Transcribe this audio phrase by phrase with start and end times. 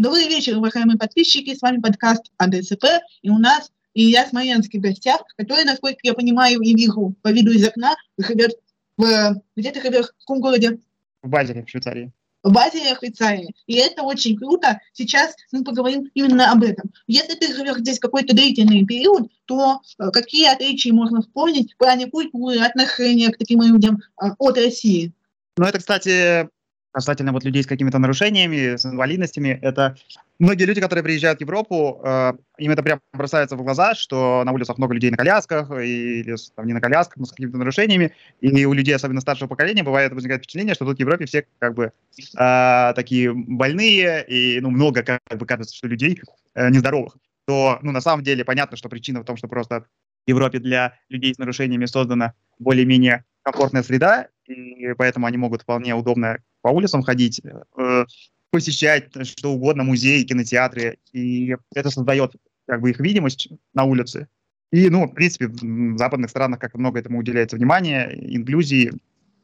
[0.00, 1.54] Добрый вечер, уважаемые подписчики.
[1.54, 2.86] С вами подкаст АДЦП.
[3.20, 7.50] И у нас Илья Смоленский в гостях, который, насколько я понимаю и вижу по виду
[7.50, 8.52] из окна, живет
[8.96, 9.42] в...
[9.56, 10.06] Где ты живешь?
[10.06, 10.78] В каком городе?
[11.22, 12.12] В Базеле, в Швейцарии.
[12.42, 13.54] В Базеле, в Швейцарии.
[13.66, 14.80] И это очень круто.
[14.94, 16.90] Сейчас мы поговорим именно об этом.
[17.06, 22.06] Если ты живешь здесь какой-то длительный период, то э, какие отличия можно вспомнить в плане
[22.06, 25.12] культуры, отношения к таким людям э, от России?
[25.58, 26.48] Ну, это, кстати,
[26.92, 29.96] касательно вот людей с какими-то нарушениями, с инвалидностями, это
[30.38, 34.52] многие люди, которые приезжают в Европу, э, им это прям бросается в глаза, что на
[34.52, 38.64] улицах много людей на колясках, или там, не на колясках, но с какими-то нарушениями, и
[38.64, 41.92] у людей, особенно старшего поколения, бывает возникает впечатление, что тут в Европе все как бы
[42.38, 46.20] э, такие больные, и ну, много как бы кажется, что людей
[46.54, 47.16] э, нездоровых.
[47.46, 49.86] То, ну, на самом деле, понятно, что причина в том, что просто
[50.26, 55.94] в Европе для людей с нарушениями создана более-менее комфортная среда, и поэтому они могут вполне
[55.94, 57.40] удобно по улицам ходить,
[57.76, 58.04] э,
[58.50, 62.34] посещать что угодно, музеи, кинотеатры, и это создает
[62.66, 64.28] как бы их видимость на улице.
[64.70, 68.92] И, ну, в принципе, в западных странах как много этому уделяется внимания, инклюзии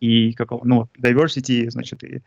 [0.00, 2.20] и какого, ну, diversity, значит, и э,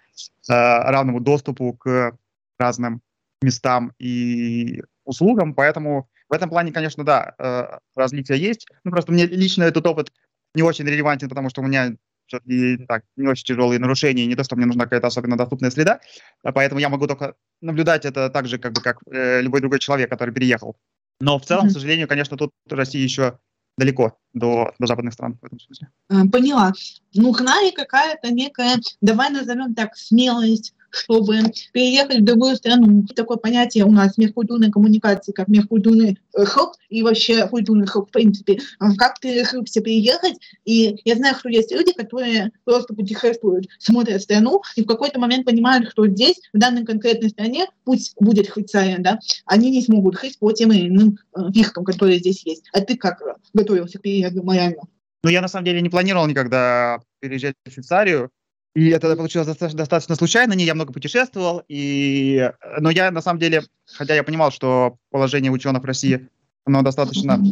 [0.47, 2.17] равному доступу к
[2.57, 3.01] разным
[3.41, 8.67] местам и услугам, поэтому в этом плане, конечно, да, э, различия есть.
[8.83, 10.11] Ну, просто мне лично этот опыт
[10.53, 11.95] не очень релевантен, потому что у меня
[12.29, 15.99] все-таки так, не очень тяжелые нарушения, не то, что мне нужна какая-то особенно доступная среда,
[16.43, 19.79] а поэтому я могу только наблюдать это так же, как бы, как э, любой другой
[19.79, 20.77] человек, который переехал.
[21.19, 21.69] Но в целом, mm-hmm.
[21.69, 23.39] к сожалению, конечно, тут Россия еще
[23.77, 25.89] далеко до, до западных стран в этом смысле.
[26.09, 26.71] А, поняла.
[27.13, 31.39] Нужна ли какая-то некая, давай назовем так, смелость, чтобы
[31.73, 33.05] переехать в другую страну.
[33.15, 38.11] Такое понятие у нас межкультурной коммуникации, как межкультурный э, хлоп и вообще культурный хлоп в
[38.11, 38.59] принципе.
[38.79, 40.35] А как ты решился переехать?
[40.65, 45.45] И я знаю, что есть люди, которые просто путешествуют, смотрят страну и в какой-то момент
[45.45, 50.39] понимают, что здесь, в данной конкретной стране, пусть будет Швейцария, да, они не смогут жить
[50.39, 52.69] по тем или иным э, фишкам, которые здесь есть.
[52.73, 53.21] А ты как
[53.53, 54.81] готовился к переезду морально?
[55.23, 58.31] Ну, я на самом деле не планировал никогда переезжать в Швейцарию.
[58.79, 62.49] И это получилось достаточно, достаточно случайно, не я много путешествовал, и...
[62.79, 66.29] но я на самом деле, хотя я понимал, что положение ученых в России,
[66.63, 67.43] оно достаточно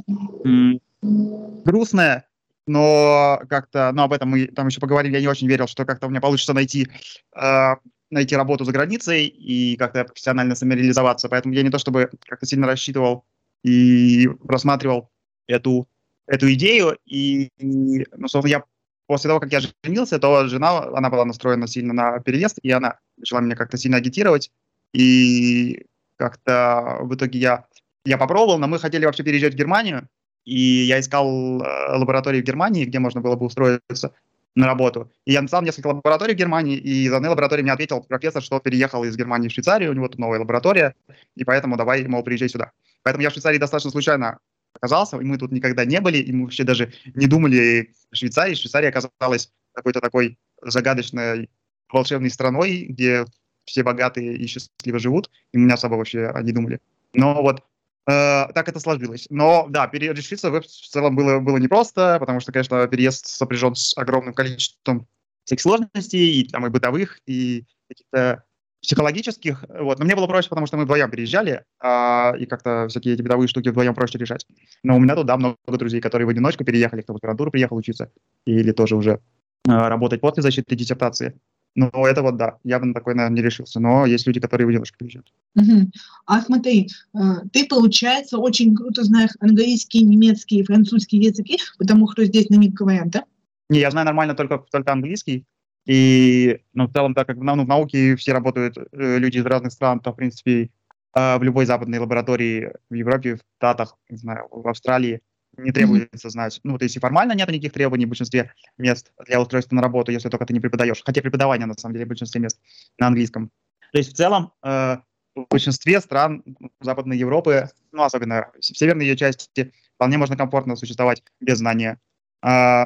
[1.01, 2.25] грустное,
[2.65, 6.07] но как-то, ну об этом мы там еще поговорим, я не очень верил, что как-то
[6.07, 6.87] у меня получится найти,
[7.35, 7.75] э,
[8.09, 12.67] найти работу за границей и как-то профессионально самореализоваться, поэтому я не то чтобы как-то сильно
[12.67, 13.25] рассчитывал
[13.65, 15.09] и рассматривал
[15.45, 15.89] эту,
[16.25, 18.63] эту идею, и, и ну, собственно, я
[19.07, 22.99] после того, как я женился, то жена, она была настроена сильно на переезд, и она
[23.17, 24.51] начала меня как-то сильно агитировать,
[24.93, 25.85] и
[26.17, 27.65] как-то в итоге я,
[28.05, 30.07] я попробовал, но мы хотели вообще переезжать в Германию,
[30.45, 34.13] и я искал э, лаборатории в Германии, где можно было бы устроиться
[34.55, 35.11] на работу.
[35.25, 38.59] И я написал несколько лабораторий в Германии, и из одной лаборатории мне ответил профессор, что
[38.59, 40.95] переехал из Германии в Швейцарию, у него тут новая лаборатория,
[41.35, 42.71] и поэтому давай, мол, приезжай сюда.
[43.03, 44.39] Поэтому я в Швейцарии достаточно случайно
[44.77, 48.55] оказался, и мы тут никогда не были, и мы вообще даже не думали о Швейцарии.
[48.55, 51.49] Швейцария оказалась какой-то такой загадочной
[51.91, 53.25] волшебной страной, где
[53.65, 56.79] все богатые и счастливо живут, и меня особо вообще не думали.
[57.13, 57.59] Но вот
[58.07, 59.27] э, так это сложилось.
[59.29, 64.33] Но да, решиться в целом было, было непросто, потому что, конечно, переезд сопряжен с огромным
[64.33, 65.07] количеством
[65.43, 68.43] всех сложностей, и там и бытовых, и каких-то
[68.87, 73.15] психологических, вот, но мне было проще, потому что мы вдвоем переезжали, а, и как-то всякие
[73.15, 74.47] эти бытовые штуки вдвоем проще решать.
[74.81, 77.75] Но у меня тут, да, много друзей, которые в одиночку переехали, кто в аспирантуру приехал
[77.75, 78.09] учиться,
[78.45, 79.19] или тоже уже
[79.67, 81.37] а, работать после защиты диссертации.
[81.75, 83.79] Ну, это вот да, я бы на такой, наверное, не решился.
[83.79, 85.31] Но есть люди, которые в одиночку приезжают.
[85.55, 85.91] Угу.
[86.25, 87.19] А смотри, э,
[87.53, 93.09] ты, получается, очень круто знаешь английский, немецкий, французский языки, потому что здесь на них говорят,
[93.09, 93.25] да?
[93.69, 95.45] Не, я знаю нормально только, только английский.
[95.87, 99.71] И, ну, в целом, так как ну, в науке все работают э, люди из разных
[99.71, 100.69] стран, то, в принципе,
[101.15, 105.21] э, в любой западной лаборатории в Европе, в Штатах, не знаю, в Австралии
[105.55, 106.59] не требуется знать.
[106.63, 110.11] Ну, то есть и формально нет никаких требований в большинстве мест для устройства на работу,
[110.11, 111.01] если только ты не преподаешь.
[111.03, 112.59] Хотя преподавание, на самом деле, в большинстве мест
[112.99, 113.49] на английском.
[113.93, 114.97] То есть в целом э,
[115.35, 116.43] в большинстве стран
[116.81, 121.97] Западной Европы, ну, особенно в северной ее части, вполне можно комфортно существовать без знания
[122.45, 122.85] э,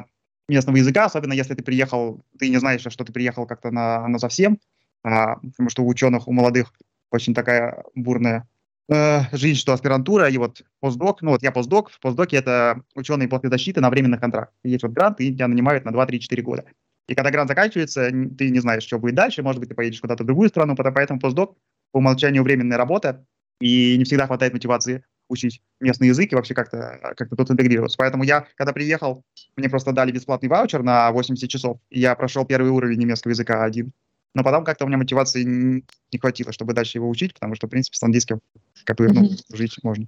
[0.52, 4.18] местного языка, особенно если ты приехал, ты не знаешь, что ты приехал как-то на, на
[4.18, 4.58] совсем,
[5.02, 6.72] а, потому что у ученых, у молодых
[7.10, 8.48] очень такая бурная
[8.88, 13.28] э, жизнь, что аспирантура и вот постдок, ну вот я постдок, в постдоке это ученые
[13.28, 14.54] после защиты на временных контрактах.
[14.64, 16.64] Есть вот грант, и тебя нанимают на 2-3-4 года.
[17.08, 20.22] И когда грант заканчивается, ты не знаешь, что будет дальше, может быть, ты поедешь куда-то
[20.22, 21.56] в другую страну, поэтому постдок
[21.90, 23.26] по умолчанию временная работа,
[23.60, 27.98] и не всегда хватает мотивации учить местный язык и вообще как-то как тут интегрироваться.
[27.98, 29.24] Поэтому я, когда приехал,
[29.56, 33.64] мне просто дали бесплатный ваучер на 80 часов, и я прошел первый уровень немецкого языка
[33.64, 33.92] один.
[34.34, 37.70] но потом как-то у меня мотивации не хватило, чтобы дальше его учить, потому что, в
[37.70, 38.40] принципе, с английским
[38.84, 40.06] как бы, ну, жить можно.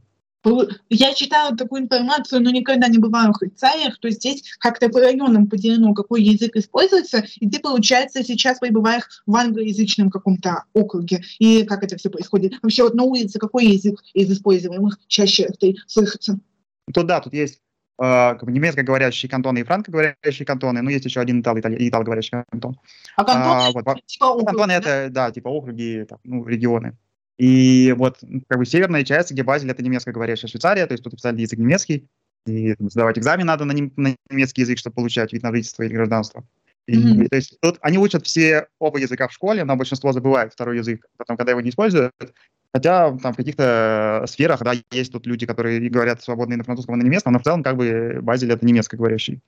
[0.91, 5.47] Я читала такую информацию, но никогда не бываю в Швейцариях, то здесь как-то по районам
[5.47, 11.23] поделено, какой язык используется, и ты, получается, сейчас пребываешь в англоязычном каком-то округе.
[11.39, 12.55] И как это все происходит?
[12.63, 16.39] Вообще вот на улице какой язык из используемых чаще ты слышится?
[16.93, 17.61] Тут да, тут есть
[17.99, 22.79] э, немецкоговорящие кантоны и франкоговорящие кантоны, ну, есть еще один итал, итали, италоговорящий кантон.
[23.17, 24.77] А кантоны, а, вот, типа округи, Кантоны да?
[24.77, 26.97] это, да, типа округи, там, ну, регионы.
[27.39, 31.43] И вот как бы северная часть, где Базель, это немецкоговорящая Швейцария, то есть тут официальный
[31.43, 32.07] язык немецкий,
[32.47, 35.95] и сдавать экзамен надо на, нем, на немецкий язык, чтобы получать вид на жительство или
[35.95, 36.45] гражданство.
[36.87, 37.29] И, mm-hmm.
[37.29, 41.07] То есть тут они учат все оба языка в школе, но большинство забывает второй язык,
[41.17, 42.13] потом, когда его не используют.
[42.75, 46.97] Хотя там в каких-то сферах, да, есть тут люди, которые говорят свободно и на французском,
[46.97, 49.41] и на немецком, но в целом как бы Базель это немецкоговорящий.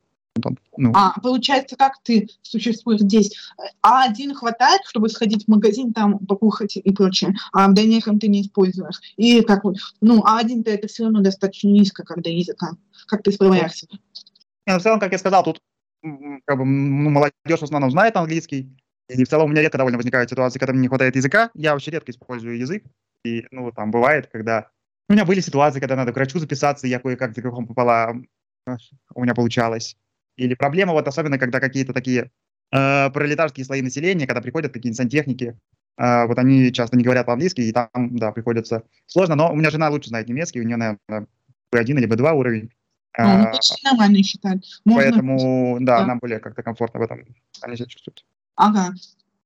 [0.76, 0.92] Ну.
[0.94, 3.34] А получается, как ты существуешь здесь?
[3.82, 8.28] А один хватает, чтобы сходить в магазин, там покушать и прочее, а в дальнейшем ты
[8.28, 9.00] не используешь.
[9.16, 12.72] И как вот, ну, а один-то это все равно достаточно низко, когда языка.
[13.06, 13.86] Как ты справляешься?
[14.66, 15.60] Ну, в целом, как я сказал, тут
[16.02, 18.68] как бы, ну, молодежь в основном знает английский,
[19.08, 21.50] и в целом у меня редко довольно возникают ситуации, когда мне не хватает языка.
[21.54, 22.84] Я вообще редко использую язык.
[23.24, 24.70] И, ну, там бывает, когда...
[25.08, 28.16] У меня были ситуации, когда надо к врачу записаться, и я кое-как за попала,
[29.14, 29.96] у меня получалось.
[30.36, 32.30] Или проблема вот особенно, когда какие-то такие
[32.72, 35.58] э, пролетарские слои населения, когда приходят какие-нибудь сантехники,
[35.98, 39.34] э, вот они часто не говорят по-английски, и там, да, приходится сложно.
[39.34, 41.26] Но у меня жена лучше знает немецкий, у нее, наверное,
[41.74, 42.70] B1 или B2 уровень.
[43.18, 44.80] А, ну, нормально считать.
[44.84, 45.02] Можно...
[45.02, 47.24] Поэтому, да, да, нам более как-то комфортно в этом
[47.62, 48.26] они себя чувствуют.
[48.56, 48.92] Ага.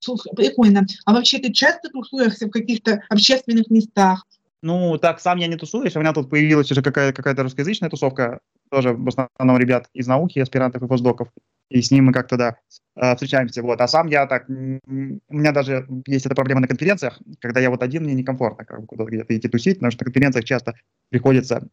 [0.01, 0.87] Слушай, прикольно.
[1.05, 4.27] А вообще ты часто тусуешься в каких-то общественных местах?
[4.63, 8.41] Ну, так, сам я не тусуюсь, у меня тут появилась уже какая- какая-то русскоязычная тусовка,
[8.71, 11.29] тоже в основном ребят из науки, аспирантов и постдоков,
[11.71, 12.57] и с ним мы как-то, да,
[12.97, 13.81] э, встречаемся, вот.
[13.81, 17.83] А сам я так, у меня даже есть эта проблема на конференциях, когда я вот
[17.83, 20.75] один, мне некомфортно как бы куда-то где-то идти тусить, потому что на конференциях часто
[21.11, 21.69] приходится,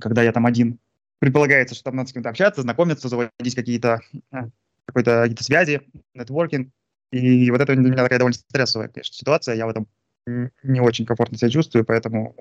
[0.00, 0.78] когда я там один,
[1.18, 4.00] предполагается, что там надо с кем-то общаться, знакомиться, заводить какие-то,
[4.32, 4.36] э,
[4.86, 5.82] какие-то связи,
[6.14, 6.70] нетворкинг,
[7.12, 9.88] и вот это для меня такая довольно стрессовая, конечно, ситуация, я в этом
[10.62, 12.36] не очень комфортно себя чувствую, поэтому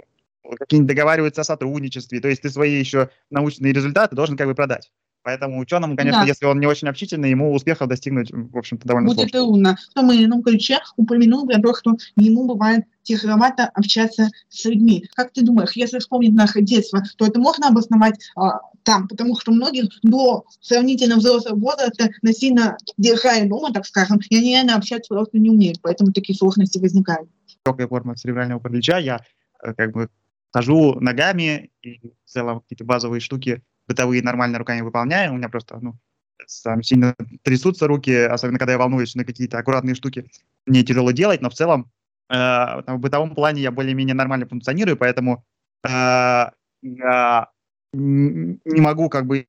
[0.58, 4.92] какие-нибудь договариваются о сотрудничестве, то есть ты свои еще научные результаты должен как бы продать.
[5.22, 6.28] Поэтому ученому, конечно, да.
[6.28, 9.40] если он не очень общительный, ему успехов достигнуть, в общем-то, довольно Будет сложно.
[9.40, 9.78] трудно.
[9.92, 15.06] В том или ином ключе упомянул про то, что ему бывает тяжеловато общаться с людьми.
[15.16, 19.52] Как ты думаешь, если вспомнить наше детство, то это можно обосновать а, там, потому что
[19.52, 25.38] многих до сравнительно взрослого возраста насильно держали дома, так скажем, и они реально общаться просто
[25.38, 27.30] не умеют, поэтому такие сложности возникают
[27.66, 29.20] высокая форма церебрального паралича, я
[29.64, 30.10] э, как бы
[30.52, 35.34] хожу ногами и в целом какие-то базовые штуки бытовые нормально руками выполняю.
[35.34, 35.96] У меня просто, ну,
[36.64, 40.30] там сильно трясутся руки, особенно когда я волнуюсь на какие-то аккуратные штуки.
[40.66, 41.92] Мне тяжело делать, но в целом
[42.30, 45.44] э, в бытовом плане я более-менее нормально функционирую, поэтому
[45.84, 45.90] э,
[46.82, 47.50] я
[47.94, 49.48] не могу как бы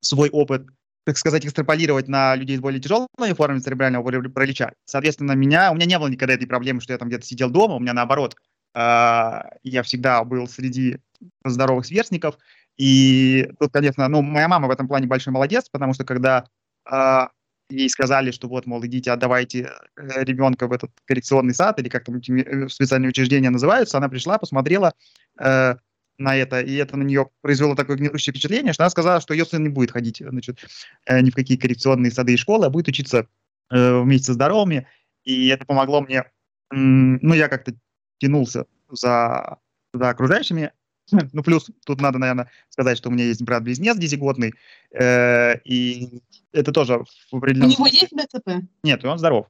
[0.00, 0.66] свой опыт
[1.04, 4.72] так сказать, экстраполировать на людей с более тяжелой формой церебрального паралича.
[4.84, 7.74] Соответственно, меня, у меня не было никогда этой проблемы, что я там где-то сидел дома,
[7.74, 10.98] у меня наоборот, э, я всегда был среди
[11.44, 12.38] здоровых сверстников,
[12.76, 16.46] и тут, конечно, ну, моя мама в этом плане большой молодец, потому что когда
[16.90, 17.26] э,
[17.70, 22.04] ей сказали, что вот, мол, идите, отдавайте э, ребенка в этот коррекционный сад, или как
[22.04, 24.94] там эти специальные учреждения называются, она пришла, посмотрела,
[25.38, 25.76] э,
[26.18, 29.44] на это, и это на нее произвело такое гнетущее впечатление, что она сказала, что ее
[29.44, 30.64] сын не будет ходить значит,
[31.06, 33.26] э, ни в какие коррекционные сады и школы, а будет учиться
[33.70, 34.86] э, вместе со здоровыми,
[35.24, 36.24] и это помогло мне,
[36.70, 37.74] ну, я как-то
[38.22, 39.58] тянулся за,
[39.92, 40.72] за окружающими,
[41.32, 44.54] ну, плюс тут надо, наверное, сказать, что у меня есть брат-близнец десятигодный,
[44.92, 47.70] э, и это тоже в определенном...
[47.70, 48.64] У него есть БЦП?
[48.84, 49.46] Нет, он здоров.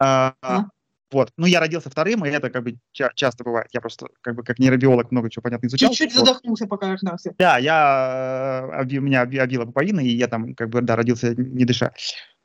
[0.00, 0.64] А, а?
[1.12, 1.30] Вот.
[1.36, 3.68] Ну, я родился вторым, и это как бы ча- часто бывает.
[3.72, 5.90] Я просто как бы как нейробиолог много чего понятно изучал.
[5.90, 6.26] Чуть-чуть вот.
[6.26, 7.34] задохнулся, пока рождался.
[7.38, 11.34] Да, я, э, оби, меня оби, обила пуповина, и я там как бы, да, родился
[11.36, 11.92] не дыша.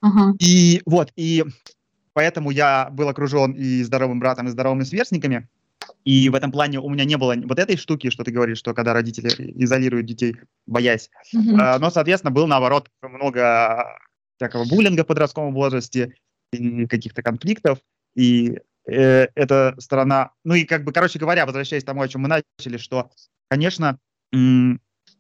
[0.02, 0.36] Ага.
[0.40, 1.46] И вот, и
[2.18, 5.48] поэтому я был окружен и здоровым братом, и здоровыми сверстниками.
[6.04, 8.74] И в этом плане у меня не было вот этой штуки, что ты говоришь, что
[8.74, 9.30] когда родители
[9.64, 11.12] изолируют детей, боясь.
[11.60, 14.00] А, но, соответственно, был наоборот много
[14.38, 16.16] всякого буллинга в подростковом возрасте,
[16.54, 17.78] и каких-то конфликтов.
[18.16, 18.58] И
[18.88, 22.30] э, эта сторона, ну и как бы, короче говоря, возвращаясь к тому, о чем мы
[22.30, 23.12] начали, что,
[23.48, 24.00] конечно,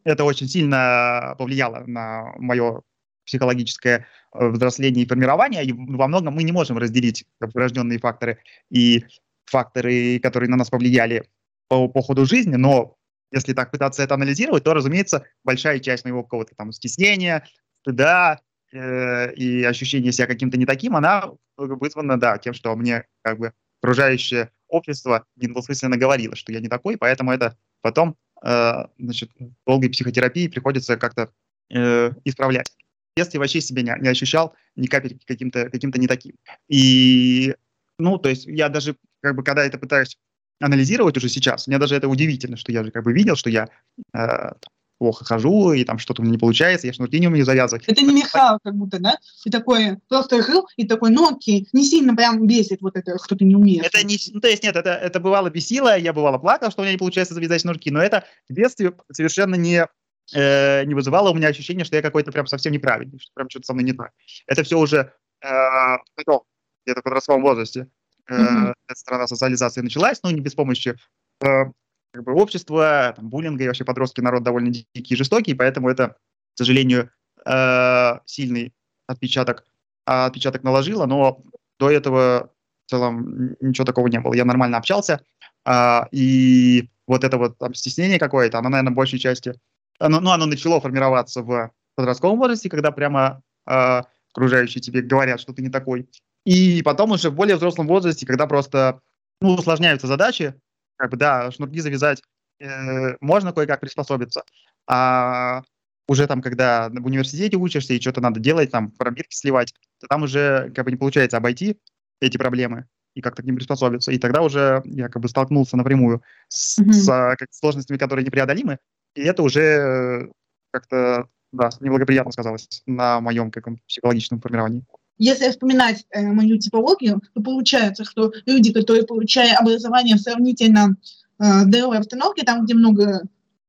[0.03, 2.81] это очень сильно повлияло на мое
[3.27, 8.39] психологическое э, взросление и формирование, во многом мы не можем разделить врожденные факторы
[8.71, 9.05] и
[9.45, 11.27] факторы, которые на нас повлияли
[11.67, 12.95] по, по ходу жизни, но
[13.31, 17.45] если так пытаться это анализировать, то, разумеется, большая часть моего какого-то там стеснения,
[17.81, 18.39] стыда,
[18.73, 23.53] э, и ощущение себя каким-то не таким, она вызвана, да, тем, что мне как бы
[23.81, 29.31] окружающее общество недвусмысленно говорило, что я не такой, поэтому это потом, э, значит,
[29.65, 31.31] долгой психотерапии приходится как-то
[31.69, 32.71] э, исправлять.
[33.17, 36.35] Детстве вообще себя не, не ощущал ни капельки каким-то каким не таким.
[36.69, 37.55] И,
[37.97, 40.17] ну, то есть я даже, как бы, когда это пытаюсь
[40.59, 43.69] анализировать уже сейчас, мне даже это удивительно, что я же как бы видел, что я
[44.13, 44.51] э,
[44.97, 47.85] плохо хожу, и там что-то у меня не получается, я шнурки не умею завязывать.
[47.87, 49.17] Это не Михаил как будто, да?
[49.45, 53.35] И такой просто жил, и такой, ну окей, не сильно прям бесит вот это, что
[53.35, 53.85] ты не умеешь.
[53.85, 56.83] Это не, ну, то есть нет, это, это бывало бесило, я бывало плакал, что у
[56.83, 59.85] меня не получается завязать шнурки, но это в детстве совершенно не,
[60.33, 63.67] э, не вызывало у меня ощущение, что я какой-то прям совсем неправильный, что прям что-то
[63.67, 64.11] со мной не так.
[64.45, 66.43] Это все уже э, потом,
[66.85, 67.87] где-то в подростковом возрасте,
[68.27, 68.73] э, mm-hmm.
[68.87, 70.97] эта страна социализации началась, но не без помощи
[71.41, 71.65] э,
[72.11, 76.09] как бы общество, там, буллинга и вообще подростки народ довольно дикий и жестокий, поэтому это,
[76.09, 77.11] к сожалению,
[77.45, 78.73] э, сильный
[79.07, 79.65] отпечаток,
[80.05, 81.41] отпечаток наложило, но
[81.79, 82.51] до этого
[82.85, 84.33] в целом ничего такого не было.
[84.33, 85.21] Я нормально общался,
[85.65, 89.55] э, и вот это вот там стеснение какое-то, оно, наверное, в большей части,
[89.99, 94.01] оно, ну, оно начало формироваться в подростковом возрасте, когда прямо э,
[94.33, 96.09] окружающие тебе говорят, что ты не такой.
[96.45, 99.01] И потом уже в более взрослом возрасте, когда просто
[99.41, 100.53] ну, усложняются задачи,
[100.95, 102.21] как бы, да, шнурки завязать
[102.59, 104.43] э, можно кое-как приспособиться,
[104.87, 105.63] а
[106.07, 110.23] уже там, когда в университете учишься и что-то надо делать, там, пробирки сливать, то там
[110.23, 111.77] уже как бы не получается обойти
[112.21, 114.11] эти проблемы и как-то к ним приспособиться.
[114.11, 116.93] И тогда уже я как бы столкнулся напрямую с, mm-hmm.
[116.93, 118.79] с а, как, сложностями, которые непреодолимы,
[119.15, 120.27] и это уже э,
[120.71, 124.85] как-то, да, неблагоприятно сказалось на моем каком психологическом формировании.
[125.17, 130.95] Если вспоминать э, мою типологию, то получается, что люди, которые получают образование в сравнительно
[131.39, 133.21] э, здоровой обстановке, там, где много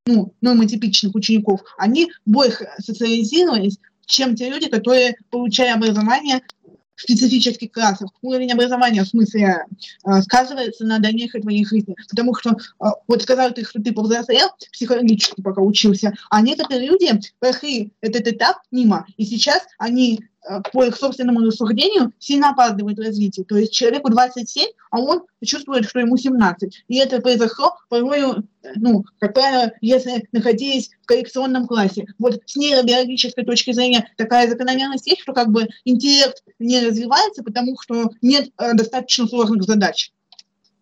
[0.06, 6.40] ну, нормотипичных учеников, они больше социализировались, чем те люди, которые получают образование
[7.00, 8.10] специфических классах.
[8.22, 9.64] Уровень образования, в смысле,
[10.04, 11.96] э, сказывается на дальнейшей твоей жизни.
[12.08, 17.20] Потому что, э, вот сказал ты, что ты повзрослел, психологически пока учился, а некоторые люди
[17.38, 20.20] прошли этот этап мимо, и сейчас они
[20.72, 23.44] по их собственному рассуждению, сильно опаздывает развитие.
[23.44, 26.84] То есть человеку 27, а он чувствует, что ему 17.
[26.88, 32.06] И это произошло порой, э, ну, как правило, если находились в коррекционном классе.
[32.18, 37.76] Вот с нейробиологической точки зрения такая закономерность есть, что как бы интеллект не развивается, потому
[37.80, 40.12] что нет э, достаточно сложных задач.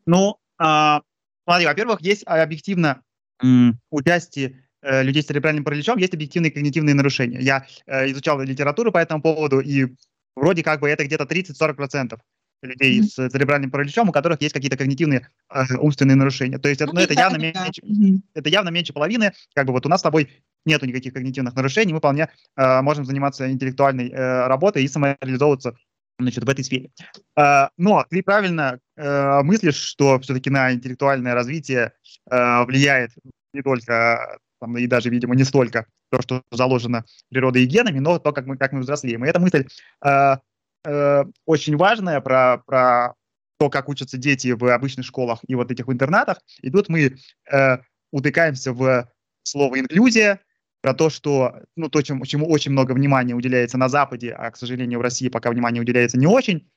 [0.07, 1.03] Ну, а,
[1.45, 3.03] смотри, во-первых, есть объективно
[3.43, 7.41] м, участие Э, людей с церебральным параличом есть объективные когнитивные нарушения.
[7.41, 9.87] Я э, изучал литературу по этому поводу, и
[10.35, 12.19] вроде как бы это где-то 30-40%
[12.63, 13.05] людей mm-hmm.
[13.05, 16.59] с церебральным параличом, у которых есть какие-то когнитивные э, умственные нарушения.
[16.59, 18.21] То есть ну, ну, это, явно меньше, mm-hmm.
[18.35, 19.33] это явно меньше половины.
[19.55, 20.31] Как бы вот у нас с тобой
[20.65, 25.77] нету никаких когнитивных нарушений, мы вполне э, можем заниматься интеллектуальной э, работой и самореализовываться
[26.19, 26.91] значит, в этой сфере.
[27.37, 31.93] Э, но ты правильно э, мыслишь, что все-таки на интеллектуальное развитие
[32.31, 33.13] э, влияет
[33.53, 38.19] не только там, и даже, видимо, не столько то, что заложено природой и генами, но
[38.19, 39.25] то, как мы, как мы взрослеем.
[39.25, 39.67] И эта мысль
[40.05, 40.37] э,
[40.85, 43.15] э, очень важная про, про
[43.59, 46.39] то, как учатся дети в обычных школах и вот этих в интернатах.
[46.61, 47.17] И тут мы
[47.51, 47.79] э,
[48.11, 49.09] утыкаемся в
[49.43, 50.41] слово «инклюзия»,
[50.87, 54.57] про то, что, ну, то, чему, чему очень много внимания уделяется на Западе, а, к
[54.57, 56.71] сожалению, в России пока внимания уделяется не очень,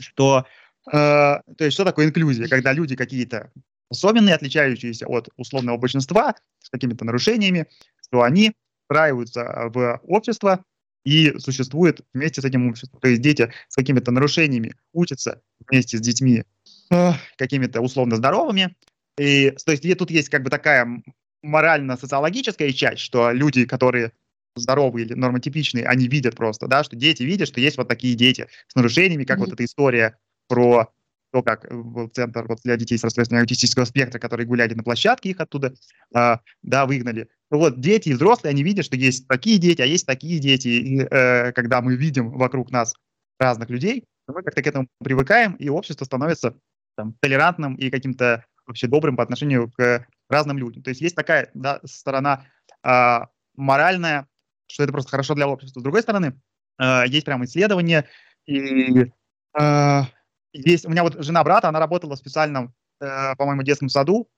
[0.00, 0.46] что,
[0.88, 2.48] э, то есть, что такое инклюзия?
[2.48, 3.52] Когда люди какие-то
[3.92, 7.66] особенные, отличающиеся от условного большинства, с какими-то нарушениями,
[8.04, 10.64] что они встраиваются а, в общество
[11.04, 13.00] и существуют вместе с этим обществом.
[13.00, 16.44] То есть дети с какими-то нарушениями учатся вместе с детьми
[16.90, 18.74] э, какими-то условно здоровыми.
[19.18, 21.02] И, то есть тут есть как бы такая
[21.42, 24.12] морально-социологическая часть, что люди, которые
[24.54, 28.46] здоровые или нормотипичные, они видят просто, да, что дети видят, что есть вот такие дети
[28.68, 29.44] с нарушениями, как mm-hmm.
[29.44, 30.18] вот эта история
[30.48, 30.92] про
[31.32, 35.30] то, как в центр вот для детей с расстройством аутистического спектра, которые гуляли на площадке,
[35.30, 35.74] их оттуда,
[36.14, 37.28] э, да, выгнали.
[37.50, 40.68] Вот дети и взрослые, они видят, что есть такие дети, а есть такие дети.
[40.68, 42.94] И э, когда мы видим вокруг нас
[43.38, 46.54] разных людей, мы как-то к этому привыкаем, и общество становится
[46.96, 50.82] там, толерантным и каким-то вообще добрым по отношению к разным людям.
[50.82, 52.44] То есть есть такая да, сторона
[52.84, 53.20] э,
[53.56, 54.28] моральная,
[54.66, 55.80] что это просто хорошо для общества.
[55.80, 56.38] С другой стороны,
[56.78, 58.06] э, есть прям исследования,
[58.46, 59.10] и
[59.58, 60.02] э,
[60.52, 64.28] есть, у меня вот жена брата, она работала в специальном, э, по-моему, детском саду,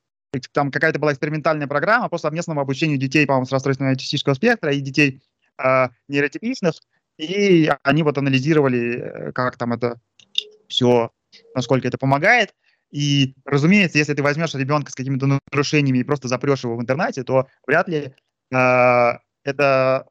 [0.52, 4.80] там какая-то была экспериментальная программа по совместному обучению детей, по-моему, с расстройством аутистического спектра и
[4.80, 5.23] детей
[5.62, 6.75] э, нейротипичных,
[7.18, 10.00] и они вот анализировали, э, как там это
[10.68, 11.11] все,
[11.54, 12.54] насколько это помогает.
[12.90, 17.25] И, разумеется, если ты возьмешь ребенка с какими-то нарушениями и просто запрешь его в интернате,
[17.25, 18.14] то вряд ли
[18.52, 19.12] э,
[19.44, 20.06] это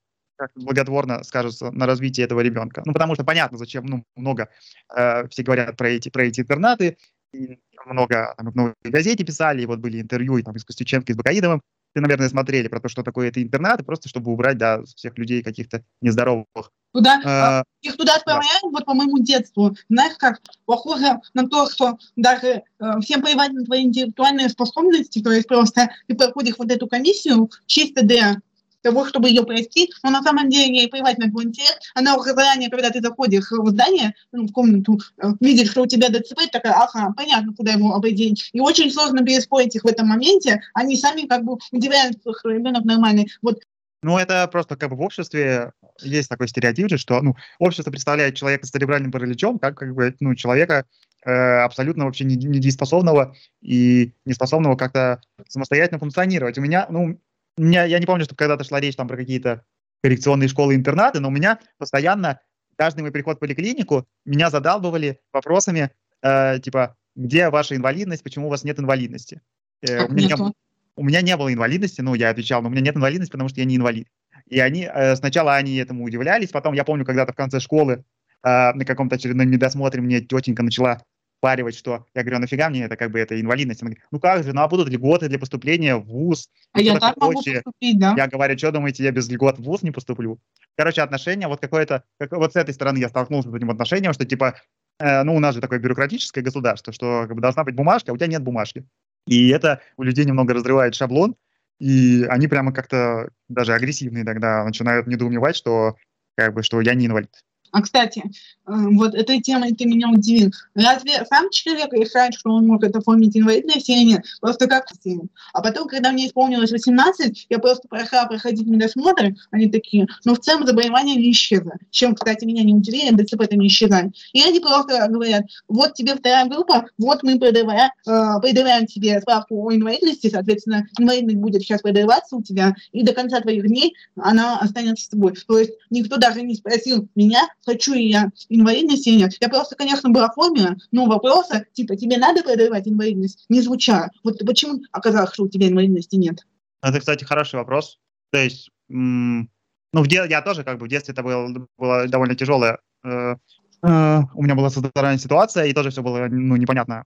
[0.55, 2.83] благотворно скажется на развитии этого ребенка.
[2.85, 4.49] Ну, потому что понятно, зачем, ну, много,
[4.95, 6.97] э, все говорят про эти, про эти интернаты,
[7.33, 11.11] и много, там, в газете писали, и вот были интервью и, там, и с Костюченко,
[11.11, 11.61] и с Бакаидовым,
[11.93, 15.43] ты, наверное, смотрели про то, что такое это интернат, просто чтобы убрать, да, всех людей
[15.43, 16.71] каких-то нездоровых.
[16.91, 18.69] Туда, а, их туда отправляют, да.
[18.69, 19.75] вот по моему детству.
[19.89, 22.61] Знаешь, как похоже на то, что даже э,
[23.01, 28.03] всем плевать на твои интеллектуальные способности, то есть просто ты проходишь вот эту комиссию чисто
[28.03, 28.37] для
[28.83, 31.51] того, чтобы ее пройти, но на самом деле плевать на твой.
[31.95, 35.87] Она уже заранее, когда ты заходишь в здание, ну, в комнату, э, видит, что у
[35.87, 38.49] тебя ДЦП, такая, ага, понятно, куда его определить.
[38.53, 40.61] И очень сложно переспорить их в этом моменте.
[40.73, 43.31] Они сами как бы удивляются, что ребенок нормальный.
[43.41, 43.59] Вот
[44.03, 45.71] ну, это просто как бы в обществе
[46.01, 50.35] есть такой стереотип что ну, общество представляет человека с церебральным параличом как, как бы, ну,
[50.35, 50.85] человека
[51.25, 56.57] э, абсолютно вообще недееспособного и неспособного как-то самостоятельно функционировать.
[56.57, 57.17] У меня, ну,
[57.57, 59.63] меня, я не помню, что когда-то шла речь там про какие-то
[60.01, 62.39] коррекционные школы-интернаты, но у меня постоянно
[62.75, 65.91] каждый мой приход в поликлинику меня задалбывали вопросами,
[66.21, 69.41] э, типа, где ваша инвалидность, почему у вас нет инвалидности?
[69.81, 70.53] Э, у, меня не,
[70.95, 73.59] у меня не было инвалидности, ну, я отвечал, но у меня нет инвалидности, потому что
[73.59, 74.07] я не инвалид.
[74.47, 78.03] И они, э, сначала они этому удивлялись, потом, я помню, когда-то в конце школы
[78.43, 81.01] э, на каком-то очередном недосмотре мне тетенька начала
[81.43, 83.81] впаривать, что я говорю, «А нафига мне это как бы это инвалидность?
[83.81, 86.49] Она говорит, ну как же, ну а будут льготы для поступления в ВУЗ.
[86.71, 88.13] А я так могу поступить, да?
[88.15, 90.39] Я говорю, что думаете, я без льгот в ВУЗ не поступлю?
[90.77, 94.25] Короче, отношения, вот какое-то, как, вот с этой стороны я столкнулся с этим отношением, что
[94.25, 94.55] типа,
[94.99, 98.13] э, ну у нас же такое бюрократическое государство, что как бы должна быть бумажка, а
[98.13, 98.85] у тебя нет бумажки.
[99.27, 101.35] И это у людей немного разрывает шаблон,
[101.77, 105.97] и они прямо как-то даже агрессивные тогда начинают недоумевать, что
[106.37, 107.31] как бы, что я не инвалид.
[107.73, 108.21] А, кстати,
[108.65, 110.51] вот этой темой ты меня удивил.
[110.73, 114.25] Разве сам человек решает, что он может оформить инвалидность или нет?
[114.41, 115.23] Просто как сильно.
[115.53, 120.39] А потом, когда мне исполнилось 18, я просто прошла проходить медосмотр, они такие, «Ну, в
[120.39, 121.73] целом заболевание не исчезло.
[121.91, 124.13] Чем, кстати, меня не удивили, ДЦП это не исчезает.
[124.31, 129.67] И они просто говорят, вот тебе вторая группа, вот мы предъявляем, э, предъявляем тебе справку
[129.67, 134.59] о инвалидности, соответственно, инвалидность будет сейчас продаваться у тебя, и до конца твоих дней она
[134.59, 135.33] останется с тобой.
[135.47, 139.33] То есть никто даже не спросил меня, хочу ли я инвалидность или нет.
[139.39, 144.09] Я просто, конечно, была оформлена, но вопроса, типа, тебе надо продлевать инвалидность, не звучало.
[144.23, 146.45] Вот почему оказалось, что у тебя инвалидности нет?
[146.81, 147.99] Это, кстати, хороший вопрос.
[148.31, 149.47] То есть, ну,
[149.93, 150.25] в де...
[150.29, 152.79] я тоже, как бы, в детстве это было, было довольно тяжелое.
[153.03, 153.35] Э,
[153.83, 157.05] э, у меня была социальная ситуация, и тоже все было, ну, непонятно,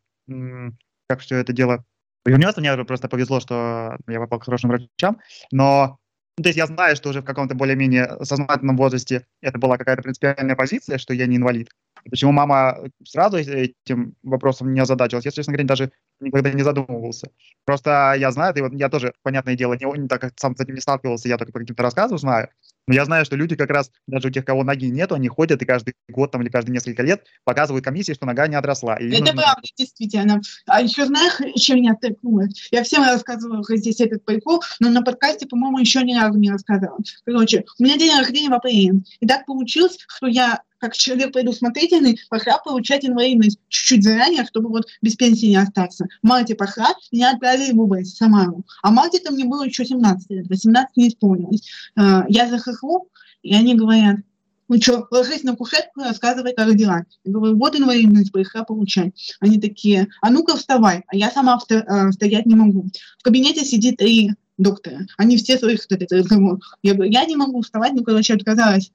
[1.08, 1.84] как все это дело
[2.24, 2.62] повернется.
[2.62, 5.20] Мне просто повезло, что я попал к хорошим врачам,
[5.52, 5.98] но
[6.43, 10.56] то есть я знаю, что уже в каком-то более-менее сознательном возрасте это была какая-то принципиальная
[10.56, 11.69] позиция, что я не инвалид.
[12.10, 17.32] Почему мама сразу этим вопросом не озадачилась, я, честно говоря, даже никогда не задумывался.
[17.65, 20.60] Просто я знаю, и вот я тоже, понятное дело, не, не так как сам с
[20.60, 22.49] этим не сталкивался, я только по каким-то рассказам знаю,
[22.88, 25.62] но я знаю, что люди как раз, даже у тех, кого ноги нету, они ходят
[25.62, 28.95] и каждый год там, или каждые несколько лет показывают комиссии, что нога не отросла.
[28.95, 29.41] И это нужно...
[29.41, 30.41] правда, действительно.
[30.67, 32.45] А еще знаешь, еще меня тыкнуло?
[32.71, 36.99] Я всем рассказывала здесь этот прикол, но на подкасте, по-моему, еще ни разу не рассказывала.
[37.25, 39.01] Короче, у меня день рождения в апреле.
[39.19, 44.88] И так получилось, что я как человек предусмотрительный, пошла получать инвалидность чуть-чуть заранее, чтобы вот
[45.02, 46.06] без пенсии не остаться.
[46.22, 48.63] В марте пошла, меня отправили в область, в Самару.
[48.84, 51.70] А в марте-то мне было еще 17 лет, 18 не исполнилось.
[51.96, 53.10] А, я захохлу,
[53.42, 54.18] и они говорят,
[54.68, 57.06] ну что, ложись на кушетку и рассказывай, как дела.
[57.24, 59.36] Я говорю, вот инвалидность, поехала получать.
[59.40, 61.04] Они такие, а ну-ка вставай.
[61.08, 62.88] А я сама а, стоять не могу.
[63.20, 65.06] В кабинете сидит три доктора.
[65.18, 66.60] Они все слышат этот разговор.
[66.82, 68.92] Я говорю, я не могу вставать, ну, короче, отказалась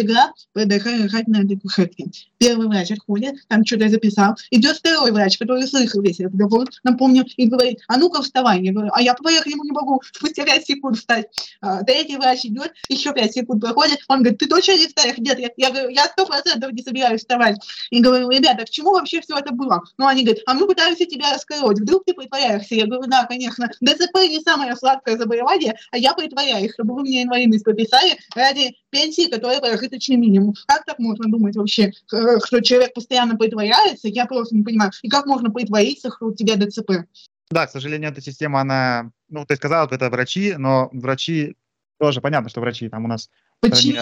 [0.00, 2.06] игра продолжать на этой кушетке.
[2.38, 4.34] Первый врач отходит, там что-то записал.
[4.50, 8.62] Идет второй врач, который слышал весь разговор, напомню, и говорит, а ну-ка вставай.
[8.62, 11.26] Я говорю, а я поехать ему не могу, спустя 5 секунд встать.
[11.60, 15.18] А, третий врач идет, еще 5 секунд проходит, он говорит, ты точно не встанешь?
[15.18, 17.56] Нет, я, я говорю, я сто процентов не собираюсь вставать.
[17.90, 19.82] И говорю, ребята, к чему вообще все это было?
[19.98, 22.74] Ну, они говорят, а мы пытаемся тебя раскрыть, вдруг ты притворяешься?
[22.74, 27.22] Я говорю, да, конечно, ДЦП не самое сладкое заболевание, а я притворяюсь, чтобы вы мне
[27.22, 30.54] инвалидность прописали ради пенсии, которая прожиточный минимум.
[30.66, 34.08] Как так можно думать вообще, э, что человек постоянно притворяется?
[34.08, 34.92] Я просто не понимаю.
[35.02, 37.06] И как можно притвориться, что у тебя ДЦП?
[37.50, 41.56] Да, к сожалению, эта система, она, ну, ты сказала, это врачи, но врачи
[41.98, 43.28] тоже понятно, что врачи там у нас
[43.60, 43.98] Почему?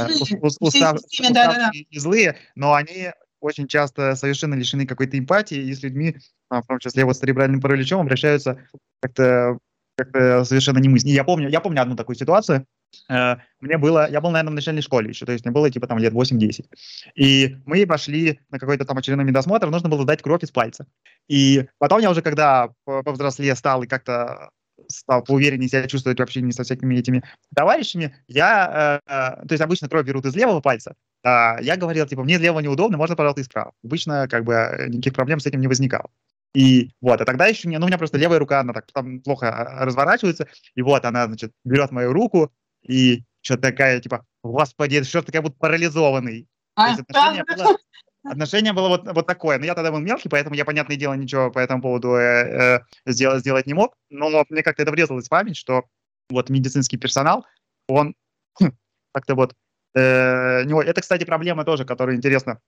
[0.61, 2.01] устав, системе, да, да, да.
[2.01, 6.17] злые, но они очень часто совершенно лишены какой-то эмпатии, и с людьми,
[6.49, 8.59] в том числе вот с церебральным параличом, обращаются
[9.01, 9.59] как-то
[9.97, 11.15] как совершенно немыслимо.
[11.15, 12.67] Я помню, я помню одну такую ситуацию.
[13.09, 15.87] Э, мне было, я был, наверное, в начальной школе еще, то есть мне было типа
[15.87, 16.67] там лет 8-10.
[17.15, 20.87] И мы пошли на какой-то там очередной медосмотр, нужно было сдать кровь из пальца.
[21.29, 24.51] И потом я уже, когда повзрослее стал и как-то
[24.89, 27.23] стал поувереннее себя чувствовать в общении со всякими этими
[27.55, 32.07] товарищами, я, э, э, то есть обычно кровь берут из левого пальца, а я говорил,
[32.07, 33.75] типа, мне из левого неудобно, можно, пожалуйста, из правого.
[33.85, 36.11] Обычно, как бы, э, никаких проблем с этим не возникало.
[36.55, 39.21] И вот, а тогда еще не, ну, у меня просто левая рука, она так там
[39.21, 45.03] плохо а, разворачивается, и вот она, значит, берет мою руку, и что-то такая, типа, господи,
[45.03, 46.49] что ты как будто парализованный.
[46.75, 47.77] А, То есть отношение, было,
[48.25, 49.59] отношение было вот, вот такое.
[49.59, 53.13] Но я тогда был мелкий, поэтому я, понятное дело, ничего по этому поводу э, э,
[53.13, 53.95] сделать, сделать не мог.
[54.11, 55.85] Но мне как-то это врезалось в память, что
[56.31, 57.47] вот медицинский персонал,
[57.89, 58.15] он
[59.13, 59.55] как-то вот...
[59.95, 60.83] Э, него...
[60.83, 62.61] Это, кстати, проблема тоже, которая интересно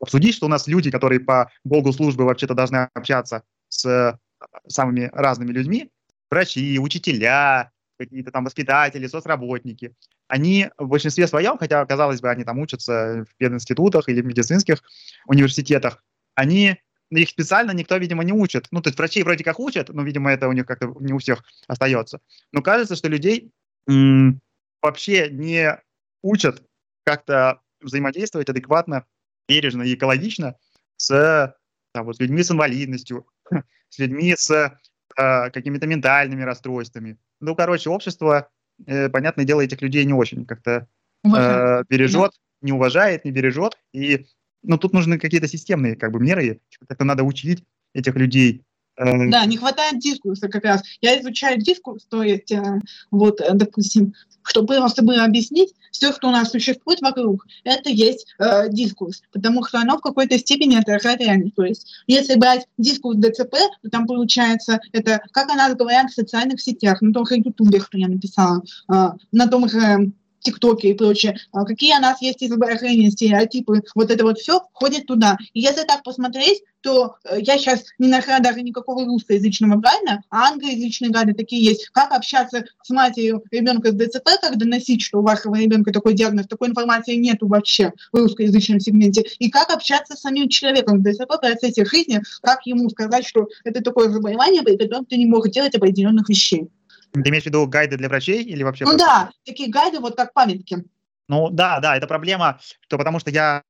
[0.00, 4.18] обсудить, что у нас люди, которые по долгу службы вообще-то должны общаться с э,
[4.66, 5.90] самыми разными людьми,
[6.30, 7.70] врачи, учителя,
[8.04, 9.94] какие-то там воспитатели, соцработники,
[10.28, 14.82] они в большинстве своем, хотя, казалось бы, они там учатся в пединститутах или в медицинских
[15.26, 16.02] университетах,
[16.34, 16.78] они
[17.10, 18.68] их специально никто, видимо, не учит.
[18.70, 21.18] Ну, то есть врачей вроде как учат, но, видимо, это у них как-то не у
[21.18, 22.20] всех остается.
[22.52, 23.52] Но кажется, что людей
[23.88, 24.40] м-
[24.80, 25.78] вообще не
[26.22, 26.62] учат
[27.04, 29.04] как-то взаимодействовать адекватно,
[29.48, 30.56] бережно и экологично
[30.96, 31.54] с
[31.92, 33.26] там, вот, людьми с инвалидностью,
[33.88, 37.18] с людьми с э, какими-то ментальными расстройствами.
[37.42, 38.48] Ну, короче, общество,
[38.86, 40.86] э, понятное дело, этих людей не очень как-то
[41.24, 43.76] э, бережет, не уважает, не бережет.
[43.92, 44.26] И
[44.62, 48.64] ну, тут нужны какие-то системные как бы меры, как-то надо учить этих людей.
[48.96, 50.82] Э, да, не хватает дискурса как раз.
[51.00, 56.28] Я изучаю дискурс, то есть, э, вот, э, допустим, чтобы просто было объяснить, все, что
[56.28, 61.20] у нас существует вокруг, это есть э, дискурс, потому что оно в какой-то степени отражает
[61.20, 61.54] реальность.
[61.54, 66.14] То есть, если брать дискурс ДЦП, то там получается это, как о нас говорят в
[66.14, 70.94] социальных сетях, на том же Ютубе, что я написала, э, на том же ТикТоке и
[70.94, 75.36] прочее, а какие у нас есть изображения, стереотипы, вот это вот все входит туда.
[75.54, 80.48] И если так посмотреть, то э, я сейчас не нашла даже никакого русскоязычного гайда, а
[80.48, 81.88] англоязычные гайды такие есть.
[81.90, 86.46] Как общаться с матерью ребенка с ДЦП, как доносить, что у вашего ребенка такой диагноз,
[86.46, 89.24] такой информации нету вообще в русскоязычном сегменте.
[89.38, 93.48] И как общаться с самим человеком с ДЦП в процессе жизни, как ему сказать, что
[93.64, 96.68] это такое заболевание, при котором ты не можешь делать определенных вещей.
[97.12, 98.84] Ты имеешь в виду гайды для врачей или вообще?
[98.84, 100.84] Ну да, такие гайды вот как памятки.
[101.28, 103.62] Ну да, да, это проблема, что потому что я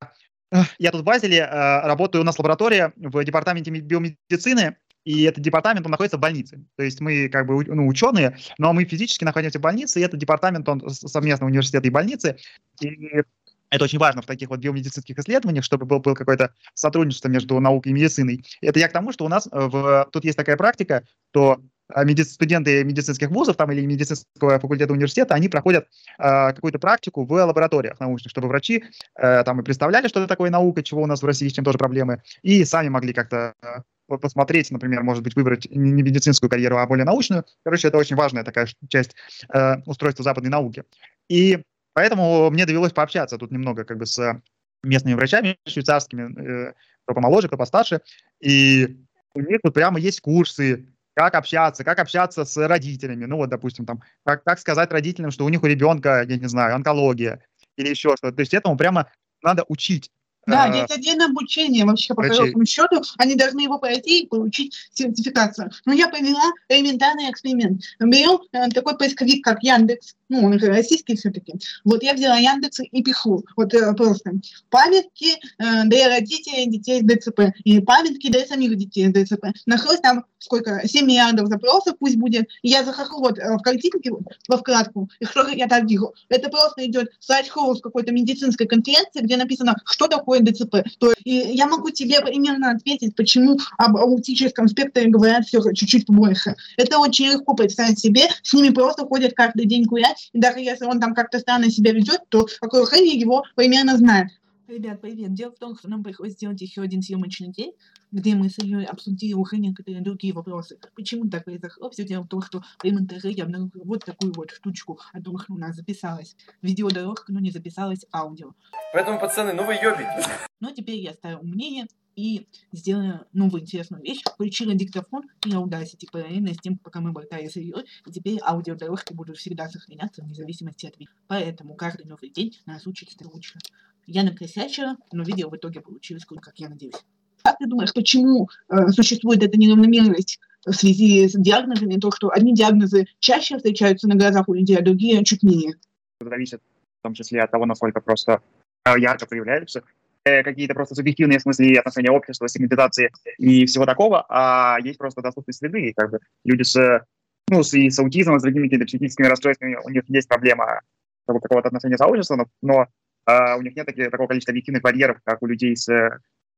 [0.78, 5.84] я тут в Базеле э, работаю, у нас лаборатория в департаменте биомедицины, и этот департамент,
[5.86, 6.64] он находится в больнице.
[6.76, 10.20] То есть мы как бы ну, ученые, но мы физически находимся в больнице, и этот
[10.20, 12.36] департамент, он совместно университета и больницы.
[12.80, 13.22] И
[13.70, 17.90] это очень важно в таких вот биомедицинских исследованиях, чтобы был, был какое-то сотрудничество между наукой
[17.90, 18.44] и медициной.
[18.60, 21.60] Это я к тому, что у нас в, тут есть такая практика, что а,
[21.96, 25.86] меди- студенты медицинских вузов там, или медицинского факультета университета, они проходят
[26.18, 28.84] э, какую-то практику в лабораториях научных, чтобы врачи
[29.16, 31.64] э, там и представляли, что это такое наука, чего у нас в России, с чем
[31.64, 36.78] тоже проблемы, и сами могли как-то э, посмотреть, например, может быть, выбрать не медицинскую карьеру,
[36.78, 37.44] а более научную.
[37.64, 39.14] Короче, это очень важная такая часть
[39.52, 40.84] э, устройства западной науки.
[41.28, 41.62] И
[41.94, 44.40] поэтому мне довелось пообщаться тут немного как бы с
[44.82, 46.72] местными врачами швейцарскими, э,
[47.04, 48.00] кто помоложе, кто постарше,
[48.40, 48.98] и
[49.34, 53.24] у них вот прямо есть курсы, как общаться, как общаться с родителями.
[53.24, 56.48] Ну вот, допустим, там, как, как сказать родителям, что у них у ребенка, я не
[56.48, 57.44] знаю, онкология
[57.76, 58.36] или еще что-то.
[58.36, 59.10] То есть этому прямо
[59.42, 60.10] надо учить.
[60.46, 63.02] Да, э, есть отдельное обучение вообще по хорошему счету.
[63.18, 65.70] Они должны его пройти и получить сертификацию.
[65.84, 67.82] Но я провела элементарный эксперимент.
[68.00, 71.54] Беру э, такой поисковик, как Яндекс, ну, он же российский все-таки.
[71.84, 74.32] Вот я взяла Яндекс и пишу, вот э, просто,
[74.70, 79.48] памятки э, для родителей детей с ДЦП, и памятки для самих детей с ДЦП.
[79.66, 84.10] Нашлось там сколько, 7 миллиардов запросов пусть будет, и я захожу вот э, в картинке,
[84.48, 86.14] во вкладку, и что я там вижу?
[86.28, 90.76] Это просто идет слайд-шоу с какой-то медицинской конференции, где написано, что такое ДЦП.
[90.98, 96.54] То и я могу тебе примерно ответить, почему об аутическом спектре говорят все чуть-чуть больше.
[96.76, 100.84] Это очень легко представить себе, с ними просто ходят каждый день гулять, и даже если
[100.84, 104.28] он там как-то странно себя ведет, то окружение его примерно знает.
[104.72, 105.34] Ребят, привет.
[105.34, 107.74] Дело в том, что нам пришлось сделать еще один съемочный день,
[108.10, 110.78] где мы с Ильей обсудили уже некоторые другие вопросы.
[110.96, 111.90] Почему так произошло?
[111.90, 115.36] Все дело в том, что при монтаже я обнаружил вот такую вот штучку о том,
[115.36, 118.54] что у нас записалась видеодорожка, но не записалась аудио.
[118.94, 120.26] Поэтому, пацаны, ну вы ёбите.
[120.58, 124.22] Но теперь я ставил мнение и сделала новую интересную вещь.
[124.24, 129.12] Включила диктофон и Audacity параллельно с тем, пока мы болтали с Ильей, и теперь аудиодорожки
[129.12, 131.12] будут всегда сохраняться вне зависимости от видео.
[131.26, 133.60] Поэтому каждый новый день нас учит строчно.
[134.06, 136.94] Я накосячила, но видео в итоге получилось, как я надеюсь.
[137.42, 142.54] Как ты думаешь, почему э, существует эта неравномерность в связи с диагнозами, то, что одни
[142.54, 145.74] диагнозы чаще встречаются на глазах у людей, а другие чуть менее?
[146.20, 146.60] Зависит
[147.00, 148.42] в том числе от того, насколько просто
[148.84, 149.82] э, ярко проявляются
[150.24, 155.20] э, какие-то просто субъективные в смысле отношения общества, сегментизации и всего такого, а есть просто
[155.20, 157.04] доступные следы, и как бы люди с
[157.48, 160.80] ну, с, и с аутизмом, с другими какими-то психическими расстройствами у них есть проблема
[161.26, 162.86] какого-то отношения с сообществу, но, но
[163.26, 165.88] у них нет таких, такого количества объективных барьеров, как у людей с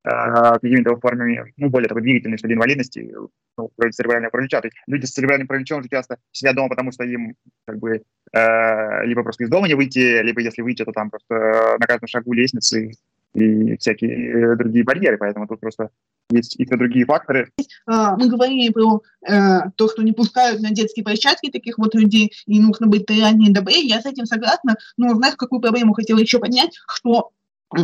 [0.07, 3.11] а, какими-то формами, ну, более такой длительной, что ли, инвалидности,
[3.57, 4.61] ну, вроде церебрального паралича.
[4.61, 7.35] То есть люди с церебральным параличом же часто сидят дома, потому что им
[7.67, 11.79] как бы э, либо просто из дома не выйти, либо если выйти, то там просто
[11.81, 12.93] на каждом шагу лестницы
[13.35, 15.91] и всякие другие барьеры, поэтому тут просто
[16.31, 17.51] есть и другие факторы.
[17.87, 22.33] А, мы говорили про э, то, что не пускают на детские площадки таких вот людей,
[22.47, 23.87] и нужно быть и добрее.
[23.87, 27.33] Я с этим согласна, но знаешь, какую проблему хотела еще поднять, что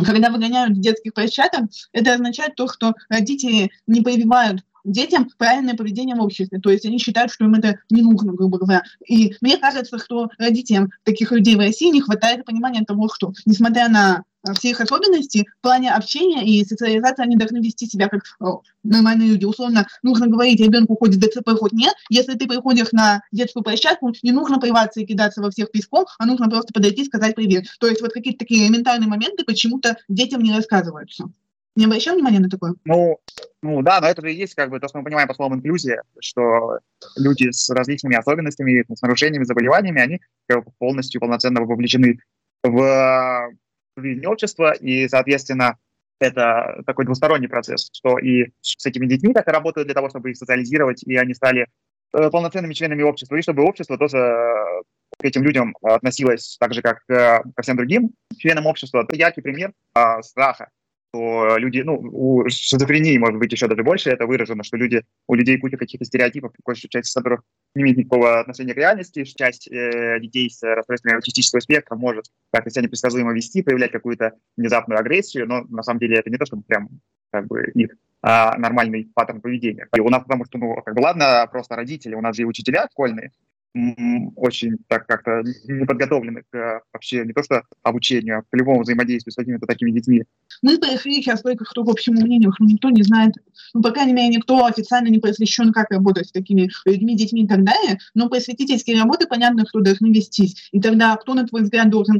[0.05, 6.21] когда выгоняют детских площадок, это означает то, что родители не прививают детям правильное поведение в
[6.21, 6.59] обществе.
[6.59, 8.83] То есть они считают, что им это не нужно, грубо говоря.
[9.07, 13.89] И мне кажется, что родителям таких людей в России не хватает понимания того, что, несмотря
[13.89, 18.23] на Э, все их особенности в плане общения и социализации они должны вести себя как
[18.39, 18.45] э,
[18.83, 19.45] нормальные люди.
[19.45, 21.93] Условно, нужно говорить ребенку, хоть ДЦП, хоть нет.
[22.09, 26.25] Если ты приходишь на детскую площадку, не нужно плеваться и кидаться во всех песком, а
[26.25, 27.65] нужно просто подойти и сказать привет.
[27.79, 31.29] То есть вот какие-то такие элементарные моменты почему-то детям не рассказываются.
[31.75, 32.75] Не обращал внимания на такое?
[32.83, 33.19] Ну,
[33.61, 35.57] ну да, но это же и есть как бы то, что мы понимаем по словам
[35.57, 36.79] инклюзия, что
[37.15, 42.19] люди с различными особенностями, с нарушениями, заболеваниями, они как бы, полностью полноценно вовлечены
[42.63, 43.51] в
[43.95, 45.77] жизни общества, и, соответственно,
[46.19, 50.31] это такой двусторонний процесс, что и с этими детьми так и работают для того, чтобы
[50.31, 51.67] их социализировать, и они стали
[52.13, 54.81] э, полноценными членами общества, и чтобы общество тоже э,
[55.17, 59.03] к этим людям относилось так же, как ко всем другим членам общества.
[59.03, 60.69] Это яркий пример а, страха
[61.13, 65.35] что люди, ну, у шизофрении может быть еще даже больше, это выражено, что люди, у
[65.35, 67.41] людей куча каких-то стереотипов, большая часть из которых
[67.75, 72.69] не имеет никакого отношения к реальности, часть э, детей с расстройством аутистического спектра может как-то
[72.69, 76.63] себя непредсказуемо вести, проявлять какую-то внезапную агрессию, но на самом деле это не то, чтобы
[76.63, 76.89] прям
[77.29, 79.87] как бы их а, нормальный паттерн поведения.
[79.95, 82.45] И у нас потому что, ну, как бы ладно, просто родители, у нас же и
[82.45, 83.31] учителя школьные,
[83.73, 88.81] очень так как-то не подготовлены к э, вообще не то что обучению, а к любому
[88.81, 90.23] взаимодействию с какими-то такими детьми.
[90.61, 93.35] Мы пришли сейчас только к общему мнению, что никто не знает,
[93.73, 97.47] ну, по крайней мере, никто официально не посвящен, как работать с такими людьми, детьми и
[97.47, 100.69] так далее, но просветительские работы, понятно, кто должны вестись.
[100.71, 102.19] И тогда кто, на твой взгляд, должен э,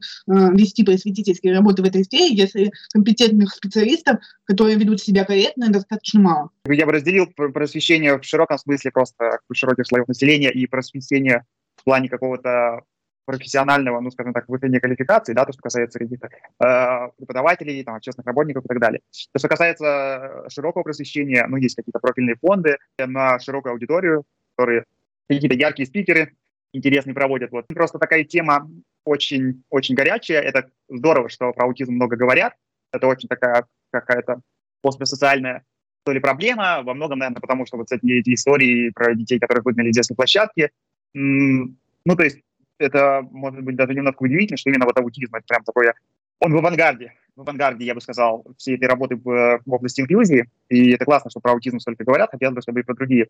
[0.53, 6.49] вести просветительские работы в этой сфере, если компетентных специалистов, которые ведут себя корректно, достаточно мало?
[6.65, 11.40] Я бы разделил просвещение в широком смысле просто широких слоев населения и просвещение
[11.81, 12.81] в плане какого-то
[13.25, 18.27] профессионального, ну, скажем так, повышения квалификации, да, то, что касается каких-то э, преподавателей, там, общественных
[18.27, 19.01] работников и так далее.
[19.31, 24.23] То, что касается широкого просвещения, ну, есть какие-то профильные фонды на широкую аудиторию,
[24.55, 24.85] которые
[25.29, 26.33] какие-то яркие спикеры
[26.73, 27.51] интересные проводят.
[27.51, 27.67] Вот.
[27.67, 28.69] Просто такая тема
[29.05, 30.41] очень, очень горячая.
[30.41, 32.53] Это здорово, что про аутизм много говорят.
[32.91, 34.41] Это очень такая какая-то
[34.81, 35.63] постсоциальная
[36.03, 39.65] то ли проблема, во многом, наверное, потому что вот эти, эти истории про детей, которых
[39.65, 40.71] выгнали из детской площадки,
[41.13, 42.39] ну, то есть
[42.77, 45.93] это может быть даже немного удивительно, что именно вот аутизм это прям такое,
[46.39, 50.49] он в авангарде, в авангарде, я бы сказал, всей этой работы в, в области инклюзии,
[50.69, 53.27] и это классно, что про аутизм столько говорят, хотелось бы, чтобы и про другие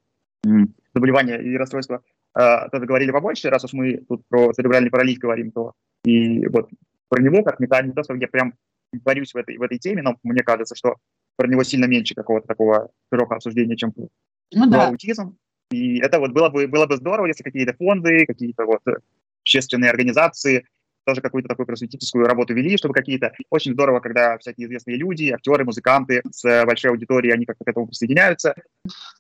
[0.93, 2.01] заболевания и расстройства
[2.35, 6.69] э, тоже говорили побольше, раз уж мы тут про церебральный паралич говорим, то и вот
[7.09, 7.57] про него, как
[8.03, 8.53] что я прям
[8.93, 10.95] борюсь в этой, в этой теме, но мне кажется, что
[11.35, 13.93] про него сильно меньше какого-то такого широкого обсуждения, чем
[14.53, 14.87] ну, про да.
[14.87, 15.37] аутизм.
[15.71, 18.81] И это вот было бы, было бы здорово, если какие-то фонды, какие-то вот
[19.41, 20.65] общественные организации
[21.03, 23.31] тоже какую-то такую просветительскую работу вели, чтобы какие-то...
[23.49, 27.87] Очень здорово, когда всякие известные люди, актеры, музыканты с большой аудиторией, они как-то к этому
[27.87, 28.53] присоединяются.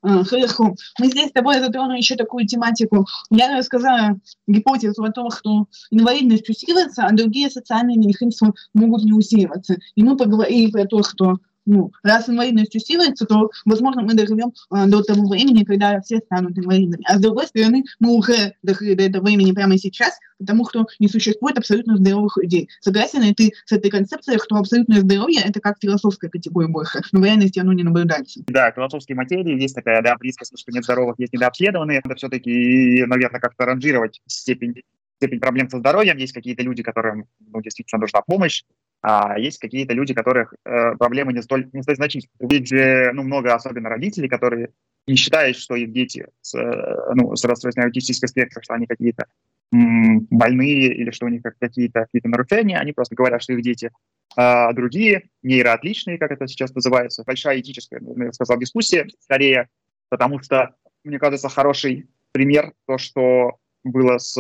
[0.01, 0.75] Хорошо.
[0.99, 3.07] Мы здесь с тобой затронули еще такую тематику.
[3.31, 9.77] Я рассказала гипотезу о том, что инвалидность усиливается, а другие социальные механизмы могут не усиливаться.
[9.95, 14.85] И мы поговорили про то, что ну, раз инвалидность усиливается, то, возможно, мы доживем э,
[14.87, 17.03] до того времени, когда все станут инвалидами.
[17.07, 21.07] А с другой стороны, мы уже дошли до этого времени прямо сейчас, потому что не
[21.07, 22.69] существует абсолютно здоровых людей.
[22.79, 27.19] Согласен ли ты с этой концепцией, что абсолютное здоровье– это как философская категория больше, но
[27.19, 28.41] в реальности оно не наблюдается?
[28.47, 32.01] Да, философские материи есть такая, да, близкость, что нет здоровых, есть недообследованные.
[32.03, 34.81] Это все-таки, наверное, как-то ранжировать степень
[35.21, 36.17] степень проблем со здоровьем.
[36.17, 38.63] Есть какие-то люди, которым ну, действительно нужна помощь,
[39.01, 42.49] а есть какие-то люди, которых э, проблемы не столь, не столь значительные.
[42.49, 44.69] Ведь же ну, много особенно родителей, которые
[45.07, 49.25] не считают, что их дети с, э, ну, с расстройством аутистического спектра, что они какие-то
[49.73, 53.91] м- больные или что у них какие-то какие нарушения, они просто говорят, что их дети
[54.37, 57.23] а другие, нейроотличные, как это сейчас называется.
[57.25, 59.67] Большая этическая, ну, я сказал, дискуссия скорее,
[60.09, 64.37] потому что, мне кажется, хороший пример то, что было с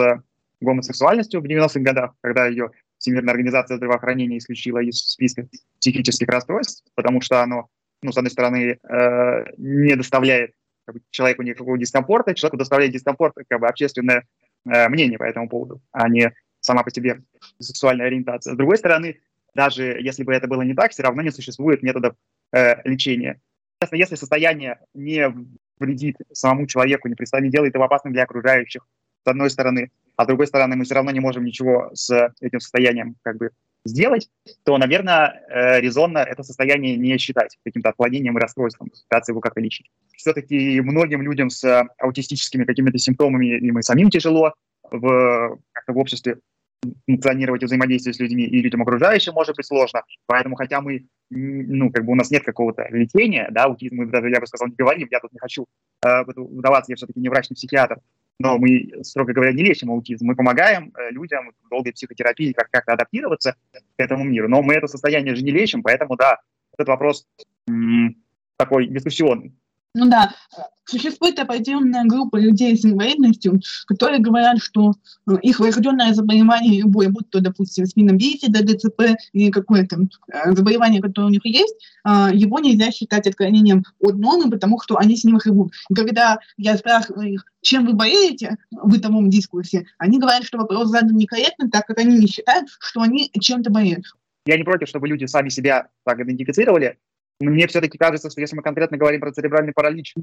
[0.61, 2.71] гомосексуальностью в 90-х годах, когда ее
[3.01, 5.47] Всемирная организация здравоохранения исключила из списка
[5.79, 7.67] психических расстройств, потому что оно,
[8.03, 10.51] ну, с одной стороны, э, не доставляет
[10.85, 14.27] как бы, человеку никакого дискомфорта, человеку доставляет дискомфорт как бы общественное
[14.71, 17.23] э, мнение по этому поводу, а не сама по себе
[17.57, 18.53] сексуальная ориентация.
[18.53, 19.19] С другой стороны,
[19.55, 22.13] даже если бы это было не так, все равно не существует методов
[22.53, 23.41] э, лечения.
[23.81, 25.27] Если, если состояние не
[25.79, 28.87] вредит самому человеку, не, не делает его опасным для окружающих,
[29.23, 32.59] с одной стороны, а с другой стороны мы все равно не можем ничего с этим
[32.59, 33.51] состоянием как бы
[33.85, 34.29] сделать,
[34.63, 39.59] то, наверное, э, резонно это состояние не считать каким-то отклонением и расстройством, пытаться его как-то
[39.59, 39.89] лечить.
[40.15, 44.53] Все-таки многим людям с аутистическими какими-то симптомами им и самим тяжело
[44.91, 46.37] в, в обществе
[47.05, 50.01] функционировать и взаимодействовать с людьми, и людям окружающим может быть сложно.
[50.25, 54.29] Поэтому, хотя мы, ну, как бы у нас нет какого-то лечения, да, аутизм мы даже,
[54.29, 55.67] я бы сказал, не говорим, я тут не хочу
[56.03, 57.99] э, вдаваться, я все-таки не врач, не психиатр,
[58.39, 62.69] но мы, строго говоря, не лечим аутизм, мы помогаем э, людям в долгой психотерапии как-
[62.71, 66.39] как-то адаптироваться к этому миру, но мы это состояние же не лечим, поэтому, да,
[66.73, 67.27] этот вопрос
[67.67, 68.15] м-
[68.57, 69.53] такой дискуссионный.
[69.93, 70.33] Ну да,
[70.85, 74.93] существует определенная группа людей с инвалидностью, которые говорят, что
[75.27, 81.01] э, их врожденное заболевание любое, будь то, допустим, спина бифида, ДЦП или какое-то э, заболевание,
[81.01, 85.23] которое у них есть, а, его нельзя считать отклонением от нормы, потому что они с
[85.23, 85.73] ним живут.
[85.89, 90.89] И когда я спрашиваю их, чем вы болеете в бытовом дискурсе, они говорят, что вопрос
[90.89, 94.05] задан некорректно, так как они не считают, что они чем-то болеют.
[94.45, 96.97] Я не против, чтобы люди сами себя так идентифицировали,
[97.39, 100.15] мне все-таки кажется, что если мы конкретно говорим про церебральный паралич,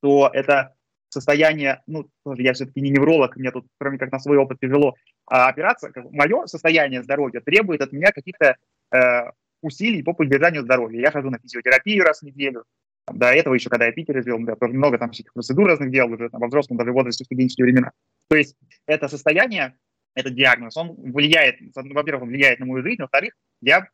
[0.00, 0.74] то это
[1.08, 4.94] состояние, ну, я все-таки не невролог, мне тут, кроме как на свой опыт, тяжело
[5.26, 5.90] а опираться.
[6.10, 8.56] Мое состояние здоровья требует от меня каких-то
[8.92, 9.30] э,
[9.62, 11.00] усилий по поддержанию здоровья.
[11.00, 12.64] Я хожу на физиотерапию раз в неделю.
[13.10, 16.28] До этого еще, когда я Питер жил, я много там всяких процедур разных делал уже
[16.28, 17.92] там, во взрослом даже возрасте, в студенческие времена.
[18.28, 19.76] То есть это состояние,
[20.14, 23.88] этот диагноз, он влияет, во-первых, он влияет на мою жизнь, во-вторых, я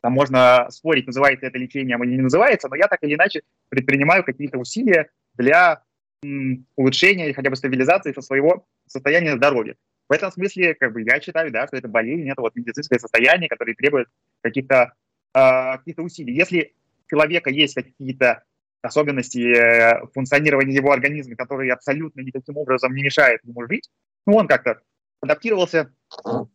[0.00, 4.24] там можно спорить, называется это лечением или не называется, но я так или иначе предпринимаю
[4.24, 5.82] какие-то усилия для
[6.24, 9.76] м, улучшения или хотя бы стабилизации со своего состояния здоровья.
[10.08, 13.48] В этом смысле, как бы, я считаю, да, что это болезнь, это вот медицинское состояние,
[13.48, 14.08] которое требует
[14.42, 14.92] каких-то
[15.34, 16.34] э, каких усилий.
[16.34, 16.74] Если
[17.06, 18.42] у человека есть какие-то
[18.82, 23.88] особенности э, функционирования его организма, которые абсолютно никаким образом не мешают ему жить,
[24.26, 24.80] ну, он как-то
[25.20, 25.92] адаптировался,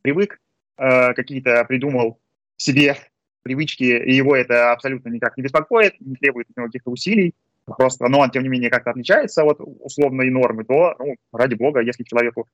[0.01, 0.41] привык,
[0.77, 2.19] э, какие-то придумал
[2.58, 2.97] себе
[3.45, 8.08] привычки, и его это абсолютно никак не беспокоит, не требует от него каких-то усилий, просто,
[8.08, 12.03] но он, тем не менее, как-то отличается от условной нормы, то, ну, ради бога, если
[12.03, 12.47] человеку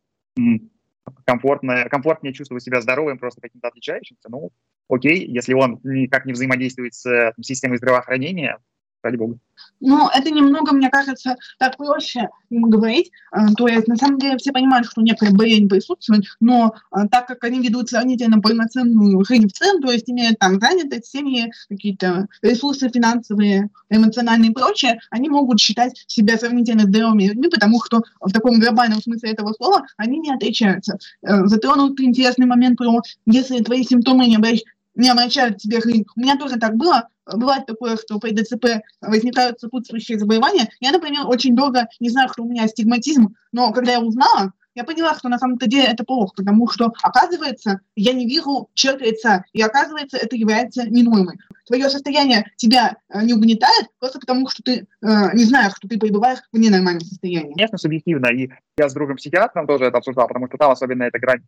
[1.25, 4.51] комфортно, комфортнее чувствовать себя здоровым, просто каким-то отличающимся, ну,
[4.89, 8.57] окей, если он никак не взаимодействует с системой здравоохранения,
[9.03, 9.37] ради бога.
[9.79, 13.11] Ну, это немного, мне кажется, так проще говорить.
[13.31, 17.27] А, то есть, на самом деле, все понимают, что некая болезнь присутствует, но а, так
[17.27, 22.27] как они ведут сравнительно полноценную жизнь в целом, то есть имеют там занятость, семьи, какие-то
[22.41, 28.31] ресурсы финансовые, эмоциональные и прочее, они могут считать себя сравнительно здоровыми людьми, потому что в
[28.31, 30.97] таком глобальном смысле этого слова они не отличаются.
[31.23, 34.61] Э, затронут интересный момент про, если твои симптомы не, обращ...
[35.01, 36.05] не обращают к тебе жизнь.
[36.15, 40.69] У меня тоже так было, бывает такое, что при ДЦП возникают сопутствующие заболевания.
[40.79, 44.83] Я, например, очень долго не знаю, что у меня астигматизм, но когда я узнала, я
[44.83, 49.43] поняла, что на самом-то деле это плохо, потому что, оказывается, я не вижу черт лица,
[49.53, 51.37] и оказывается, это является не нормой.
[51.67, 54.85] Твое состояние тебя э, не угнетает просто потому, что ты э,
[55.33, 57.53] не знаешь, что ты пребываешь в ненормальном состоянии.
[57.53, 61.19] Конечно, субъективно, и я с другом психиатром тоже это обсуждал, потому что там особенно эта
[61.19, 61.41] грань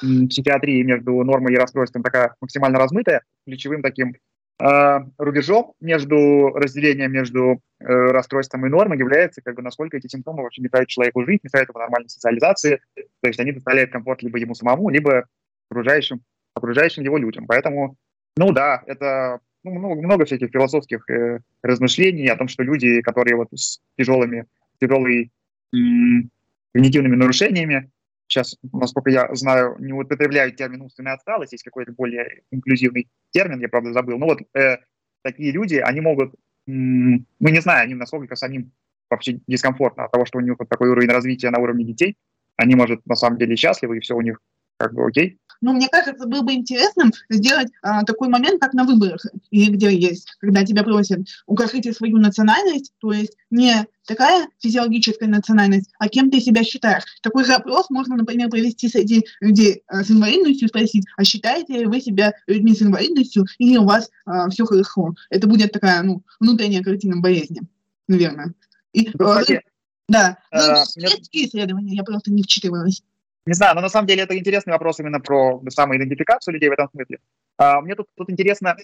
[0.00, 4.16] психиатрии между нормой и расстройством такая максимально размытая, ключевым таким
[4.58, 10.62] рубежом между разделением между э, расстройством и нормой является, как бы, насколько эти симптомы вообще
[10.62, 14.88] мешают человеку жить, мешают ему нормальной социализации, то есть они доставляют комфорт либо ему самому,
[14.88, 15.26] либо
[15.70, 16.22] окружающим,
[16.54, 17.46] окружающим его людям.
[17.46, 17.96] Поэтому,
[18.36, 23.36] ну да, это ну, много, много всяких философских э, размышлений о том, что люди, которые
[23.36, 24.46] вот с тяжелыми,
[24.80, 25.30] тяжелыми
[25.72, 26.30] м-
[26.72, 27.90] когнитивными нарушениями,
[28.28, 33.68] сейчас, насколько я знаю, не употребляют термин умственная отсталость, есть какой-то более инклюзивный термин, я,
[33.68, 34.18] правда, забыл.
[34.18, 34.76] Но вот э,
[35.22, 36.34] такие люди, они могут,
[36.66, 38.72] м- мы не знаем, они насколько самим
[39.10, 42.16] вообще дискомфортно от того, что у них вот такой уровень развития на уровне детей.
[42.56, 44.40] Они, может, на самом деле счастливы, и все у них
[44.76, 45.38] как бы окей.
[45.60, 49.94] Ну, мне кажется, было бы интересным сделать а, такой момент, как на выборах, и где
[49.94, 56.30] есть, когда тебя просят укажите свою национальность, то есть не такая физиологическая национальность, а кем
[56.30, 57.04] ты себя считаешь.
[57.22, 62.00] Такой запрос можно, например, провести среди людей а, с инвалидностью, спросить, а считаете ли вы
[62.00, 65.14] себя людьми с инвалидностью, или у вас а, все хорошо.
[65.30, 67.62] Это будет такая, ну, внутренняя картина болезни,
[68.06, 68.54] наверное.
[68.92, 69.60] И, ну, кстати, э,
[70.08, 70.84] да, ну, э,
[71.32, 73.02] исследования, я просто не вчитывалась.
[73.48, 76.90] Не знаю, но на самом деле это интересный вопрос именно про самоидентификацию людей в этом
[76.90, 77.18] смысле.
[77.56, 78.76] А, мне тут, тут интересно,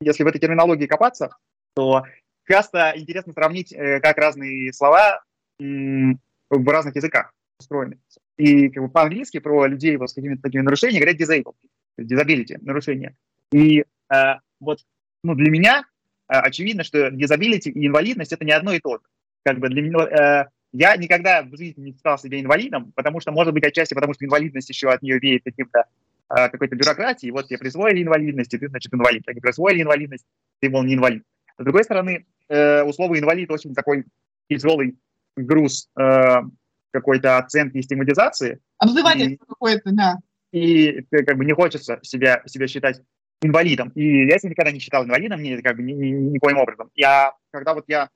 [0.00, 1.36] если в этой терминологии копаться,
[1.74, 2.04] то
[2.48, 5.20] часто интересно сравнить, э, как разные слова
[5.58, 7.98] в разных языках устроены.
[8.36, 11.56] И как бы, по-английски про людей вот, с какими-то такими нарушениями говорят disabled,
[12.00, 13.16] disability, нарушение.
[13.50, 14.78] И э, вот
[15.24, 15.80] ну, для меня
[16.28, 19.02] э, очевидно, что disability и инвалидность это не одно и то же.
[19.44, 20.44] Как бы для меня, э,
[20.78, 24.24] я никогда в жизни не считал себя инвалидом, потому что, может быть, отчасти потому, что
[24.24, 25.84] инвалидность еще от нее веет каким-то
[26.28, 27.30] э, какой-то бюрократии.
[27.30, 29.24] Вот тебе присвоили инвалидность, и ты, значит, инвалид.
[29.24, 30.26] Так присвоили инвалидность,
[30.60, 31.22] ты, мол, не инвалид.
[31.58, 34.04] С другой стороны, э, у слова инвалид очень такой
[34.50, 34.96] тяжелый
[35.36, 36.42] груз э,
[36.90, 38.60] какой-то оценки и стигматизации.
[38.76, 40.16] Обзывательство какое-то, да.
[40.52, 43.00] И как бы не хочется себя, себя считать
[43.40, 43.90] инвалидом.
[43.94, 46.90] И я себя никогда не считал инвалидом, ни, как бы, ни, ни, никоим образом.
[46.94, 48.10] Я, когда вот я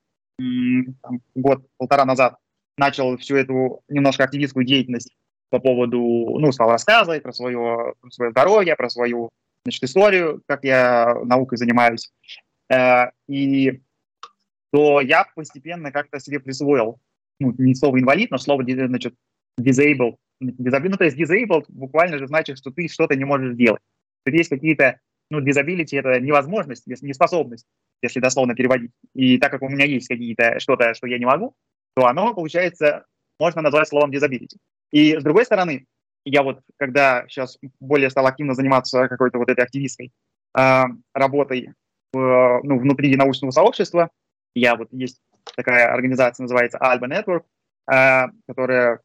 [1.35, 2.37] год-полтора назад
[2.77, 5.13] начал всю эту немножко активистскую деятельность
[5.49, 5.99] по поводу,
[6.39, 9.29] ну, стал рассказывать про свое, про свое здоровье, про свою,
[9.65, 12.11] значит, историю, как я наукой занимаюсь.
[12.69, 13.81] Э, и
[14.71, 16.99] то я постепенно как-то себе присвоил,
[17.39, 19.13] ну, не слово инвалид, но слово, значит,
[19.59, 20.15] disabled.
[20.39, 23.81] Ну, то есть disabled буквально же значит, что ты что-то не можешь делать.
[24.23, 24.99] Тут есть какие-то,
[25.29, 27.65] ну, disability— это невозможность, неспособность,
[28.01, 28.91] если дословно переводить.
[29.13, 31.55] И так как у меня есть какие-то что-то, что я не могу,
[31.95, 33.05] то оно, получается,
[33.39, 34.57] можно назвать словом disability.
[34.91, 35.85] И с другой стороны,
[36.25, 40.11] я вот, когда сейчас более стал активно заниматься какой-то вот этой активистской
[40.57, 40.83] э,
[41.13, 41.73] работой
[42.13, 44.09] в, ну, внутри научного сообщества,
[44.53, 45.19] я вот есть
[45.55, 47.43] такая организация, называется Alba Network,
[47.91, 48.99] э, которая